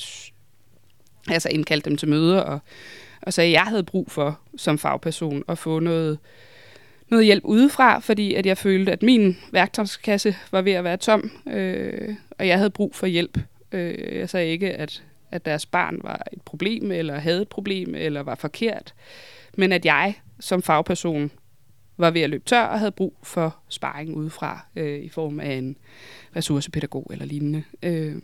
altså 1.29 1.49
indkaldte 1.49 1.89
dem 1.89 1.97
til 1.97 2.07
møder 2.07 2.39
og, 2.39 2.59
og 3.21 3.33
sagde, 3.33 3.47
at 3.47 3.53
jeg 3.53 3.63
havde 3.63 3.83
brug 3.83 4.11
for 4.11 4.39
som 4.57 4.77
fagperson 4.77 5.43
at 5.47 5.57
få 5.57 5.79
noget, 5.79 6.19
noget 7.09 7.25
hjælp 7.25 7.43
udefra, 7.45 7.99
fordi 7.99 8.33
at 8.33 8.45
jeg 8.45 8.57
følte, 8.57 8.91
at 8.91 9.03
min 9.03 9.37
værktøjskasse 9.51 10.35
var 10.51 10.61
ved 10.61 10.71
at 10.71 10.83
være 10.83 10.97
tom, 10.97 11.31
øh, 11.47 12.15
og 12.31 12.47
jeg 12.47 12.57
havde 12.57 12.69
brug 12.69 12.95
for 12.95 13.07
hjælp. 13.07 13.39
Øh, 13.71 14.17
jeg 14.17 14.29
sagde 14.29 14.47
ikke, 14.47 14.73
at, 14.73 15.03
at 15.31 15.45
deres 15.45 15.65
barn 15.65 15.99
var 16.03 16.21
et 16.33 16.41
problem, 16.41 16.91
eller 16.91 17.19
havde 17.19 17.41
et 17.41 17.49
problem, 17.49 17.95
eller 17.95 18.23
var 18.23 18.35
forkert, 18.35 18.93
men 19.57 19.71
at 19.71 19.85
jeg 19.85 20.15
som 20.39 20.61
fagperson 20.61 21.31
var 21.97 22.11
ved 22.11 22.21
at 22.21 22.29
løbe 22.29 22.45
tør 22.45 22.63
og 22.63 22.79
havde 22.79 22.91
brug 22.91 23.17
for 23.23 23.57
sparring 23.69 24.15
udefra 24.15 24.65
øh, 24.75 24.99
i 24.99 25.09
form 25.09 25.39
af 25.39 25.53
en 25.53 25.77
ressourcepædagog 26.35 27.07
eller 27.11 27.25
lignende. 27.25 27.63
Øh, 27.83 28.15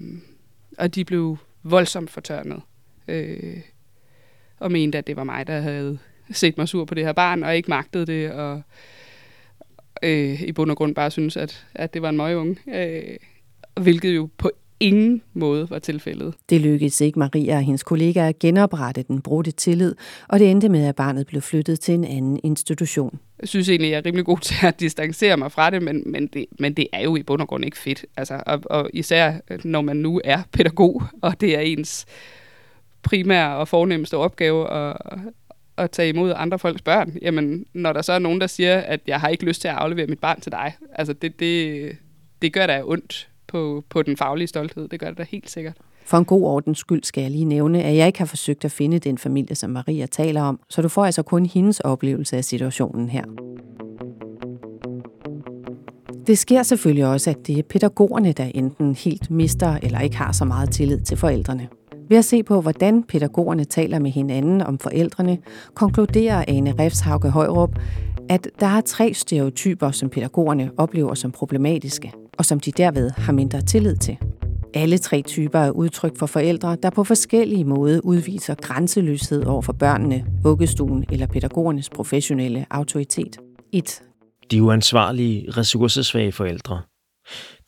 og 0.78 0.96
de 0.96 1.06
blev 1.06 1.38
voldsomt 1.64 2.10
fortørnet 2.10 2.62
øh, 3.08 3.58
og 4.60 4.72
mente, 4.72 4.98
at 4.98 5.08
det 5.08 5.16
var 5.16 5.24
mig, 5.24 5.48
der 5.48 5.60
havde 5.60 6.00
set 6.32 6.58
mig 6.58 6.68
sur 6.68 6.86
på 6.86 6.96
det 6.96 7.06
her 7.06 7.14
barn, 7.14 7.44
og 7.44 7.56
ikke 7.56 7.70
magtede 7.70 8.06
det, 8.06 8.32
og 8.32 8.62
øh, 10.04 10.42
i 10.42 10.52
bund 10.52 10.72
og 10.72 10.78
grund 10.78 10.96
bare 10.96 11.12
synes, 11.12 11.38
at, 11.38 11.66
at 11.76 11.94
det 11.94 12.02
var 12.02 12.10
en 12.10 12.18
møgeunge. 12.18 12.58
Øh, 12.68 13.16
hvilket 13.82 14.16
jo 14.16 14.30
på 14.38 14.52
ingen 14.80 15.22
måde 15.34 15.70
var 15.70 15.80
tilfældet. 15.80 16.34
Det 16.50 16.62
lykkedes 16.62 17.02
ikke 17.02 17.20
Maria 17.20 17.56
og 17.56 17.62
hendes 17.62 17.84
kollegaer 17.84 18.28
at 18.28 18.40
genoprette 18.40 19.04
den 19.04 19.22
brudte 19.22 19.52
tillid, 19.52 19.96
og 20.28 20.40
det 20.40 20.52
endte 20.52 20.70
med, 20.70 20.86
at 20.86 20.96
barnet 20.96 21.28
blev 21.28 21.42
flyttet 21.42 21.80
til 21.80 21.94
en 21.94 22.04
anden 22.04 22.40
institution. 22.44 23.20
Jeg 23.42 23.48
synes 23.50 23.70
egentlig, 23.70 23.92
jeg 23.92 23.98
er 23.98 24.06
rimelig 24.06 24.26
god 24.26 24.38
til 24.50 24.66
at 24.66 24.80
distancere 24.80 25.38
mig 25.38 25.52
fra 25.52 25.70
det, 25.70 25.82
men, 25.82 26.04
men, 26.06 26.28
det, 26.28 26.46
men 26.60 26.74
det 26.74 26.88
er 26.94 27.02
jo 27.02 27.16
i 27.16 27.24
bund 27.24 27.42
og 27.42 27.48
grund 27.48 27.66
ikke 27.66 27.78
fedt. 27.78 28.06
Altså, 28.18 28.44
og, 28.46 28.62
og 28.66 28.90
især 28.94 29.34
når 29.64 29.82
man 29.82 29.98
nu 29.98 30.22
er 30.24 30.42
pædagog, 30.52 31.04
og 31.22 31.42
det 31.42 31.56
er 31.56 31.60
ens 31.60 32.06
primære 33.04 33.58
og 33.58 33.68
fornemmeste 33.68 34.18
opgave 34.18 34.72
at, 34.72 34.98
at 35.78 35.92
tage 35.92 36.10
imod 36.10 36.34
andre 36.36 36.60
folks 36.60 36.82
børn, 36.82 37.14
jamen 37.22 37.66
når 37.74 37.94
der 37.94 38.02
så 38.02 38.14
er 38.14 38.20
nogen, 38.20 38.42
der 38.42 38.48
siger, 38.48 38.78
at 38.78 39.00
jeg 39.08 39.20
har 39.20 39.28
ikke 39.28 39.46
lyst 39.46 39.62
til 39.62 39.68
at 39.68 39.76
aflevere 39.76 40.08
mit 40.08 40.20
barn 40.20 40.42
til 40.42 40.52
dig, 40.52 40.74
altså 40.96 41.14
det, 41.14 41.40
det, 41.40 41.92
det 42.42 42.54
gør 42.54 42.68
da 42.68 42.82
ondt 42.86 43.30
på, 43.48 43.84
på 43.90 44.02
den 44.02 44.18
faglige 44.18 44.48
stolthed. 44.48 44.88
Det 44.88 45.00
gør 45.00 45.08
det 45.08 45.18
da 45.18 45.26
helt 45.30 45.50
sikkert. 45.50 45.78
For 46.06 46.18
en 46.18 46.26
god 46.26 46.44
ordens 46.44 46.80
skyld 46.80 47.04
skal 47.04 47.22
jeg 47.22 47.32
lige 47.32 47.46
nævne, 47.46 47.84
at 47.84 47.96
jeg 47.96 48.08
ikke 48.08 48.20
har 48.20 48.26
forsøgt 48.26 48.66
at 48.66 48.72
finde 48.72 49.00
den 49.00 49.18
familie, 49.18 49.56
som 49.56 49.70
Maria 49.70 50.06
taler 50.06 50.42
om, 50.42 50.60
så 50.70 50.82
du 50.82 50.90
får 50.90 51.06
altså 51.06 51.24
kun 51.24 51.46
hendes 51.46 51.80
oplevelse 51.80 52.38
af 52.38 52.44
situationen 52.44 53.10
her. 53.10 53.24
Det 56.28 56.38
sker 56.38 56.64
selvfølgelig 56.64 57.06
også, 57.06 57.30
at 57.30 57.48
det 57.48 57.60
er 57.60 57.64
pædagogerne, 57.64 58.32
der 58.32 58.44
enten 58.44 58.96
helt 58.96 59.32
mister 59.32 59.78
eller 59.84 60.00
ikke 60.00 60.18
har 60.18 60.32
så 60.32 60.46
meget 60.46 60.72
tillid 60.72 61.02
til 61.02 61.18
forældrene. 61.18 61.68
Ved 62.14 62.18
at 62.20 62.26
se 62.26 62.44
på, 62.44 62.62
hvordan 62.62 63.04
pædagogerne 63.04 63.64
taler 63.64 64.00
med 64.00 64.12
hinanden 64.12 64.62
om 64.62 64.80
forældrene, 64.80 65.38
konkluderer 65.74 66.46
Ane 66.48 66.74
Refshauke 66.80 67.30
Højrup, 67.30 67.80
at 68.30 68.48
der 68.60 68.68
er 68.68 68.82
tre 68.82 69.14
stereotyper, 69.14 69.92
som 69.92 70.10
pædagogerne 70.10 70.72
oplever 70.78 71.14
som 71.14 71.32
problematiske, 71.32 72.14
og 72.38 72.46
som 72.46 72.60
de 72.60 72.72
derved 72.72 73.12
har 73.18 73.34
mindre 73.34 73.62
tillid 73.62 73.96
til. 73.96 74.18
Alle 74.74 74.98
tre 74.98 75.22
typer 75.22 75.60
er 75.60 75.72
udtryk 75.72 76.18
for 76.18 76.26
forældre, 76.26 76.78
der 76.84 76.90
på 76.90 77.04
forskellige 77.04 77.64
måder 77.64 78.00
udviser 78.04 78.56
grænseløshed 78.56 79.46
over 79.46 79.62
for 79.62 79.74
børnene, 79.74 80.26
vuggestuen 80.44 81.06
eller 81.12 81.28
pædagogernes 81.28 81.90
professionelle 81.90 82.66
autoritet. 82.70 83.38
1. 83.72 84.02
De 84.52 84.64
uansvarlige, 84.64 85.52
ressourcesvage 85.52 86.32
forældre. 86.32 86.82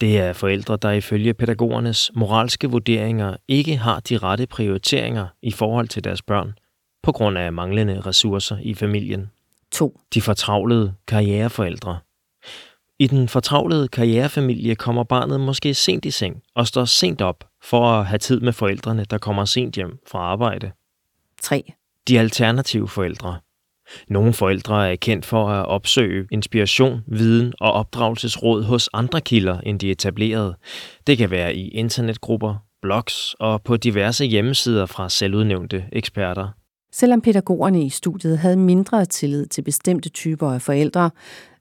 Det 0.01 0.19
er 0.19 0.33
forældre, 0.33 0.77
der 0.81 0.91
ifølge 0.91 1.33
pædagogernes 1.33 2.11
moralske 2.15 2.67
vurderinger 2.67 3.35
ikke 3.47 3.77
har 3.77 3.99
de 3.99 4.17
rette 4.17 4.47
prioriteringer 4.47 5.27
i 5.41 5.51
forhold 5.51 5.87
til 5.87 6.03
deres 6.03 6.21
børn, 6.21 6.53
på 7.03 7.11
grund 7.11 7.37
af 7.37 7.53
manglende 7.53 8.01
ressourcer 8.01 8.57
i 8.61 8.73
familien. 8.73 9.31
2. 9.71 9.99
De 10.13 10.21
fortravlede 10.21 10.93
karriereforældre. 11.07 11.99
I 12.99 13.07
den 13.07 13.27
fortravlede 13.27 13.87
karrierefamilie 13.87 14.75
kommer 14.75 15.03
barnet 15.03 15.39
måske 15.39 15.73
sent 15.73 16.05
i 16.05 16.11
seng 16.11 16.43
og 16.55 16.67
står 16.67 16.85
sent 16.85 17.21
op 17.21 17.43
for 17.63 17.91
at 17.91 18.05
have 18.05 18.19
tid 18.19 18.39
med 18.39 18.53
forældrene, 18.53 19.05
der 19.05 19.17
kommer 19.17 19.45
sent 19.45 19.75
hjem 19.75 19.99
fra 20.07 20.19
arbejde. 20.19 20.71
3. 21.41 21.73
De 22.07 22.19
alternative 22.19 22.87
forældre. 22.87 23.39
Nogle 24.09 24.33
forældre 24.33 24.91
er 24.91 24.95
kendt 24.95 25.25
for 25.25 25.47
at 25.47 25.65
opsøge 25.65 26.27
inspiration, 26.31 27.01
viden 27.07 27.53
og 27.59 27.71
opdragelsesråd 27.71 28.63
hos 28.63 28.89
andre 28.93 29.21
kilder 29.21 29.59
end 29.59 29.79
de 29.79 29.91
etablerede. 29.91 30.55
Det 31.07 31.17
kan 31.17 31.31
være 31.31 31.55
i 31.55 31.67
internetgrupper, 31.67 32.55
blogs 32.81 33.35
og 33.39 33.61
på 33.61 33.77
diverse 33.77 34.25
hjemmesider 34.25 34.85
fra 34.85 35.09
selvudnævnte 35.09 35.85
eksperter. 35.91 36.47
Selvom 36.91 37.21
pædagogerne 37.21 37.85
i 37.85 37.89
studiet 37.89 38.37
havde 38.37 38.57
mindre 38.57 39.05
tillid 39.05 39.45
til 39.45 39.61
bestemte 39.61 40.09
typer 40.09 40.51
af 40.51 40.61
forældre, 40.61 41.11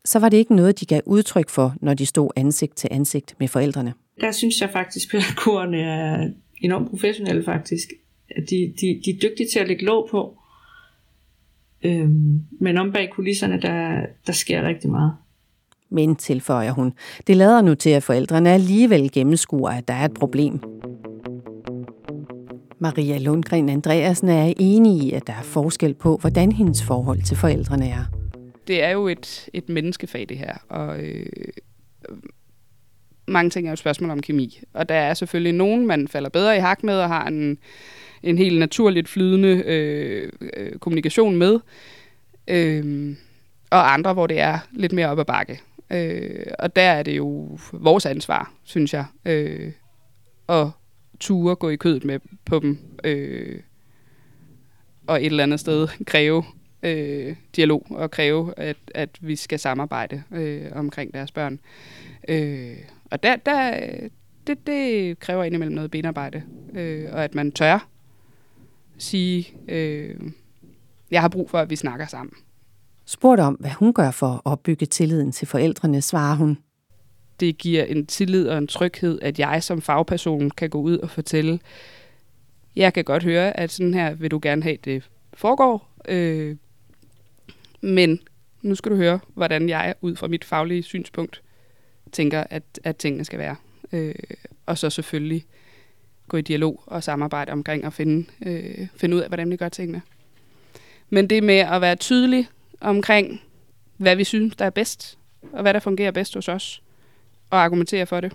så 0.04 0.18
var 0.18 0.28
det 0.28 0.36
ikke 0.36 0.56
noget, 0.56 0.80
de 0.80 0.86
gav 0.86 1.00
udtryk 1.06 1.48
for, 1.48 1.74
når 1.80 1.94
de 1.94 2.06
stod 2.06 2.30
ansigt 2.36 2.76
til 2.76 2.88
ansigt 2.92 3.34
med 3.40 3.48
forældrene. 3.48 3.94
Der 4.20 4.32
synes 4.32 4.60
jeg 4.60 4.70
faktisk, 4.72 5.14
at 5.14 5.20
pædagogerne 5.20 5.80
er 5.80 6.28
enormt 6.60 6.90
professionelle 6.90 7.44
faktisk. 7.44 7.88
De, 8.36 8.74
de, 8.80 9.00
de 9.04 9.10
er 9.10 9.18
dygtige 9.22 9.48
til 9.52 9.58
at 9.58 9.68
lægge 9.68 9.84
låg 9.84 10.08
på, 10.10 10.38
øhm, 11.84 12.40
men 12.60 12.78
om 12.78 12.92
bag 12.92 13.10
kulisserne, 13.12 13.60
der, 13.60 14.06
der 14.26 14.32
sker 14.32 14.68
rigtig 14.68 14.90
meget. 14.90 15.12
Men, 15.90 16.16
tilføjer 16.16 16.72
hun, 16.72 16.92
det 17.26 17.36
lader 17.36 17.62
nu 17.62 17.74
til, 17.74 17.90
at 17.90 18.02
forældrene 18.02 18.50
alligevel 18.50 19.12
gennemskuer, 19.12 19.70
at 19.70 19.88
der 19.88 19.94
er 19.94 20.04
et 20.04 20.14
problem. 20.14 20.60
Maria 22.78 23.18
Lundgren 23.18 23.68
Andreasen 23.68 24.28
er 24.28 24.52
enig 24.56 25.02
i, 25.02 25.12
at 25.12 25.26
der 25.26 25.32
er 25.32 25.42
forskel 25.42 25.94
på, 25.94 26.16
hvordan 26.16 26.52
hendes 26.52 26.82
forhold 26.82 27.22
til 27.22 27.36
forældrene 27.36 27.88
er. 27.88 28.04
Det 28.66 28.82
er 28.82 28.90
jo 28.90 29.08
et, 29.08 29.48
et 29.52 29.68
menneskefag, 29.68 30.26
det 30.28 30.38
her, 30.38 30.56
og 30.68 31.00
øh, 31.00 31.26
mange 33.28 33.50
ting 33.50 33.66
er 33.66 33.70
jo 33.70 33.72
et 33.72 33.78
spørgsmål 33.78 34.10
om 34.10 34.20
kemi. 34.20 34.60
Og 34.74 34.88
der 34.88 34.94
er 34.94 35.14
selvfølgelig 35.14 35.52
nogen, 35.52 35.86
man 35.86 36.08
falder 36.08 36.28
bedre 36.28 36.56
i 36.56 36.60
hak 36.60 36.82
med 36.82 36.94
og 36.94 37.08
har 37.08 37.26
en, 37.26 37.58
en 38.24 38.38
helt 38.38 38.58
naturligt 38.58 39.08
flydende 39.08 39.48
øh, 39.48 40.32
øh, 40.56 40.78
kommunikation 40.78 41.36
med, 41.36 41.60
øh, 42.48 43.16
og 43.70 43.92
andre, 43.92 44.12
hvor 44.12 44.26
det 44.26 44.40
er 44.40 44.58
lidt 44.72 44.92
mere 44.92 45.08
op 45.08 45.18
ad 45.18 45.24
bakke. 45.24 45.60
Øh, 45.90 46.46
og 46.58 46.76
der 46.76 46.82
er 46.82 47.02
det 47.02 47.16
jo 47.16 47.58
vores 47.72 48.06
ansvar, 48.06 48.52
synes 48.64 48.94
jeg, 48.94 49.04
øh, 49.24 49.72
at 50.48 50.66
ture 51.20 51.54
gå 51.54 51.68
i 51.68 51.76
kødet 51.76 52.04
med 52.04 52.20
på 52.44 52.58
dem, 52.58 52.78
øh, 53.04 53.60
og 55.06 55.20
et 55.20 55.26
eller 55.26 55.42
andet 55.42 55.60
sted 55.60 55.88
kræve 56.06 56.44
øh, 56.82 57.36
dialog 57.56 57.86
og 57.90 58.10
kræve, 58.10 58.54
at, 58.56 58.76
at 58.94 59.10
vi 59.20 59.36
skal 59.36 59.58
samarbejde 59.58 60.22
øh, 60.32 60.66
omkring 60.72 61.14
deres 61.14 61.32
børn. 61.32 61.60
Øh, 62.28 62.76
og 63.10 63.22
der, 63.22 63.36
der, 63.36 63.80
det, 64.46 64.66
det 64.66 65.18
kræver 65.18 65.44
indimellem 65.44 65.74
noget 65.74 65.90
benarbejde, 65.90 66.42
øh, 66.74 67.08
og 67.12 67.24
at 67.24 67.34
man 67.34 67.52
tør 67.52 67.88
sige, 68.98 69.54
øh, 69.68 70.16
jeg 71.10 71.20
har 71.20 71.28
brug 71.28 71.50
for, 71.50 71.58
at 71.58 71.70
vi 71.70 71.76
snakker 71.76 72.06
sammen. 72.06 72.34
Spurgt 73.04 73.40
om, 73.40 73.54
hvad 73.54 73.70
hun 73.70 73.92
gør 73.92 74.10
for 74.10 74.26
at 74.26 74.40
opbygge 74.44 74.86
tilliden 74.86 75.32
til 75.32 75.46
forældrene, 75.48 76.02
svarer 76.02 76.36
hun. 76.36 76.58
Det 77.40 77.58
giver 77.58 77.84
en 77.84 78.06
tillid 78.06 78.48
og 78.48 78.58
en 78.58 78.66
tryghed, 78.66 79.18
at 79.22 79.38
jeg 79.38 79.62
som 79.62 79.82
fagperson 79.82 80.50
kan 80.50 80.70
gå 80.70 80.80
ud 80.80 80.98
og 80.98 81.10
fortælle, 81.10 81.60
jeg 82.76 82.94
kan 82.94 83.04
godt 83.04 83.22
høre, 83.22 83.60
at 83.60 83.70
sådan 83.70 83.94
her 83.94 84.14
vil 84.14 84.30
du 84.30 84.38
gerne 84.42 84.62
have, 84.62 84.76
det 84.84 85.10
foregår. 85.34 85.88
Øh, 86.08 86.56
men 87.80 88.20
nu 88.62 88.74
skal 88.74 88.92
du 88.92 88.96
høre, 88.96 89.20
hvordan 89.34 89.68
jeg 89.68 89.94
ud 90.00 90.16
fra 90.16 90.28
mit 90.28 90.44
faglige 90.44 90.82
synspunkt 90.82 91.42
tænker, 92.12 92.44
at, 92.50 92.62
at 92.84 92.96
tingene 92.96 93.24
skal 93.24 93.38
være. 93.38 93.56
Øh, 93.92 94.14
og 94.66 94.78
så 94.78 94.90
selvfølgelig 94.90 95.44
gå 96.28 96.36
i 96.36 96.42
dialog 96.42 96.82
og 96.86 97.04
samarbejde 97.04 97.52
omkring 97.52 97.86
og 97.86 97.92
finde, 97.92 98.26
øh, 98.46 98.86
finde 98.96 99.16
ud 99.16 99.20
af, 99.20 99.28
hvordan 99.28 99.50
vi 99.50 99.56
gør 99.56 99.68
tingene. 99.68 100.02
Men 101.10 101.30
det 101.30 101.42
med 101.42 101.58
at 101.58 101.80
være 101.80 101.96
tydelig 101.96 102.48
omkring, 102.80 103.42
hvad 103.96 104.16
vi 104.16 104.24
synes, 104.24 104.56
der 104.56 104.64
er 104.64 104.70
bedst, 104.70 105.18
og 105.52 105.62
hvad 105.62 105.74
der 105.74 105.80
fungerer 105.80 106.10
bedst 106.10 106.34
hos 106.34 106.48
os, 106.48 106.82
og 107.50 107.64
argumentere 107.64 108.06
for 108.06 108.20
det. 108.20 108.32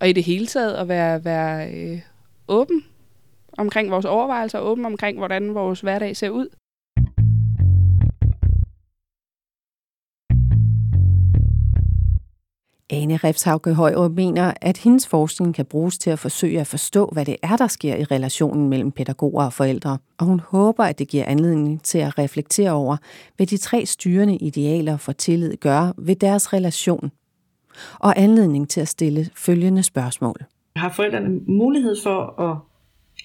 Og 0.00 0.08
i 0.08 0.12
det 0.12 0.24
hele 0.24 0.46
taget 0.46 0.74
at 0.74 0.88
være, 0.88 1.24
være 1.24 1.72
øh, 1.72 2.00
åben 2.48 2.84
omkring 3.58 3.90
vores 3.90 4.04
overvejelser, 4.04 4.58
åben 4.58 4.84
omkring, 4.84 5.18
hvordan 5.18 5.54
vores 5.54 5.80
hverdag 5.80 6.16
ser 6.16 6.30
ud. 6.30 6.48
Ane 12.90 13.16
Refshauke 13.16 13.74
Højrup 13.74 14.12
mener, 14.12 14.52
at 14.60 14.78
hendes 14.78 15.06
forskning 15.06 15.54
kan 15.54 15.64
bruges 15.66 15.98
til 15.98 16.10
at 16.10 16.18
forsøge 16.18 16.60
at 16.60 16.66
forstå, 16.66 17.06
hvad 17.12 17.24
det 17.24 17.36
er, 17.42 17.56
der 17.56 17.66
sker 17.66 17.96
i 17.96 18.04
relationen 18.04 18.68
mellem 18.68 18.92
pædagoger 18.92 19.44
og 19.44 19.52
forældre, 19.52 19.98
og 20.18 20.26
hun 20.26 20.40
håber, 20.40 20.84
at 20.84 20.98
det 20.98 21.08
giver 21.08 21.24
anledning 21.24 21.82
til 21.82 21.98
at 21.98 22.18
reflektere 22.18 22.70
over, 22.70 22.96
hvad 23.36 23.46
de 23.46 23.56
tre 23.56 23.86
styrende 23.86 24.36
idealer 24.36 24.96
for 24.96 25.12
tillid 25.12 25.56
gør 25.56 25.92
ved 25.98 26.16
deres 26.16 26.52
relation, 26.52 27.10
og 27.98 28.18
anledning 28.18 28.68
til 28.68 28.80
at 28.80 28.88
stille 28.88 29.30
følgende 29.36 29.82
spørgsmål. 29.82 30.36
Har 30.76 30.92
forældrene 30.92 31.40
mulighed 31.46 31.96
for 32.02 32.40
at 32.40 32.58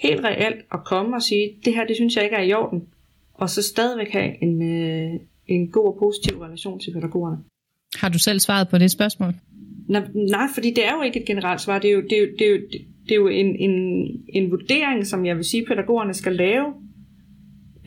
helt 0.02 0.26
reelt 0.26 0.66
at 0.72 0.80
komme 0.86 1.16
og 1.16 1.22
sige, 1.22 1.56
det 1.66 1.74
her 1.74 1.86
det 1.86 1.96
synes 1.96 2.16
jeg 2.16 2.24
ikke 2.24 2.36
er 2.36 2.44
i 2.44 2.54
orden, 2.54 2.88
og 3.34 3.50
så 3.50 3.62
stadigvæk 3.62 4.12
have 4.12 4.44
en, 4.44 4.62
øh, 4.62 5.20
en 5.48 5.72
god 5.72 5.88
og 5.88 5.98
positiv 6.00 6.40
relation 6.40 6.80
til 6.80 6.94
pædagogerne? 6.94 7.38
Har 7.96 8.10
du 8.10 8.20
selv 8.20 8.40
svaret 8.40 8.70
på 8.70 8.78
det 8.78 8.92
spørgsmål? 8.92 9.34
Nej, 9.90 10.08
nej, 10.16 10.48
fordi 10.54 10.70
det 10.70 10.86
er 10.86 10.92
jo 10.96 11.02
ikke 11.02 11.20
et 11.20 11.26
generelt 11.26 11.62
svar. 11.62 11.80
Det 11.80 11.90
er 11.90 11.94
jo, 11.94 12.02
det 12.02 12.18
er 12.18 12.22
jo, 12.22 12.28
det 12.40 12.48
er 12.48 12.52
jo, 12.52 12.62
det 13.04 13.12
er 13.12 13.16
jo 13.16 13.28
en, 13.28 13.56
en, 13.56 14.06
en 14.34 14.52
vurdering, 14.52 15.08
som 15.08 15.26
jeg 15.26 15.36
vil 15.36 15.46
sige, 15.46 15.66
pædagogerne 15.66 16.14
skal 16.14 16.36
lave 16.36 16.66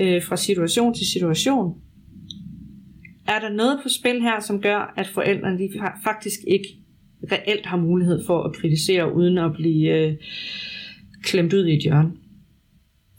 øh, 0.00 0.22
fra 0.22 0.36
situation 0.36 0.94
til 0.94 1.06
situation. 1.06 1.80
Er 3.28 3.38
der 3.38 3.48
noget 3.48 3.80
på 3.82 3.88
spil 3.88 4.22
her, 4.22 4.40
som 4.40 4.60
gør, 4.60 4.94
at 4.96 5.08
forældrene 5.08 5.58
de 5.58 5.70
faktisk 6.04 6.40
ikke 6.46 6.68
reelt 7.32 7.66
har 7.66 7.76
mulighed 7.76 8.24
for 8.26 8.42
at 8.42 8.56
kritisere, 8.56 9.14
uden 9.14 9.38
at 9.38 9.52
blive 9.52 9.98
øh, 9.98 10.16
klemt 11.22 11.52
ud 11.52 11.66
i 11.66 11.76
et 11.76 11.82
hjørne? 11.82 12.12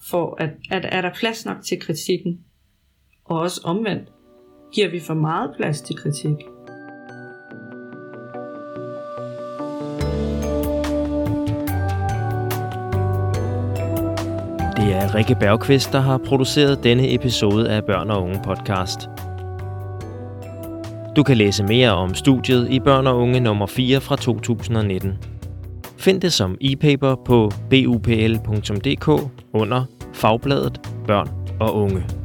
For 0.10 0.42
at, 0.42 0.50
at 0.72 0.86
er 0.92 1.02
der 1.02 1.14
plads 1.20 1.46
nok 1.46 1.58
til 1.66 1.80
kritikken? 1.80 2.40
Og 3.26 3.40
også 3.40 3.62
omvendt, 3.64 4.10
giver 4.74 4.90
vi 4.90 5.00
for 5.00 5.14
meget 5.14 5.52
plads 5.58 5.82
til 5.82 5.96
kritik? 5.96 6.53
Er 14.94 15.16
Rikke 15.16 15.36
Bergqvist, 15.36 15.94
der 15.94 16.00
har 16.00 16.18
produceret 16.18 16.84
denne 16.84 17.14
episode 17.14 17.70
af 17.70 17.84
Børn 17.84 18.10
og 18.10 18.24
Unge 18.24 18.40
podcast. 18.44 19.10
Du 21.16 21.24
kan 21.24 21.38
læse 21.38 21.64
mere 21.64 21.92
om 21.92 22.14
studiet 22.14 22.68
i 22.70 22.80
Børn 22.80 23.08
og 23.08 23.18
Unge 23.18 23.40
nummer 23.40 23.66
4 23.66 24.02
fra 24.02 24.16
2019. 24.16 25.18
Find 25.98 26.22
det 26.22 26.34
som 26.34 26.58
e-paper 26.62 27.16
på 27.26 27.52
bupl.dk 27.70 29.08
under 29.54 29.84
Fagbladet 30.14 30.82
Børn 31.08 31.30
og 31.60 31.76
Unge. 31.76 32.23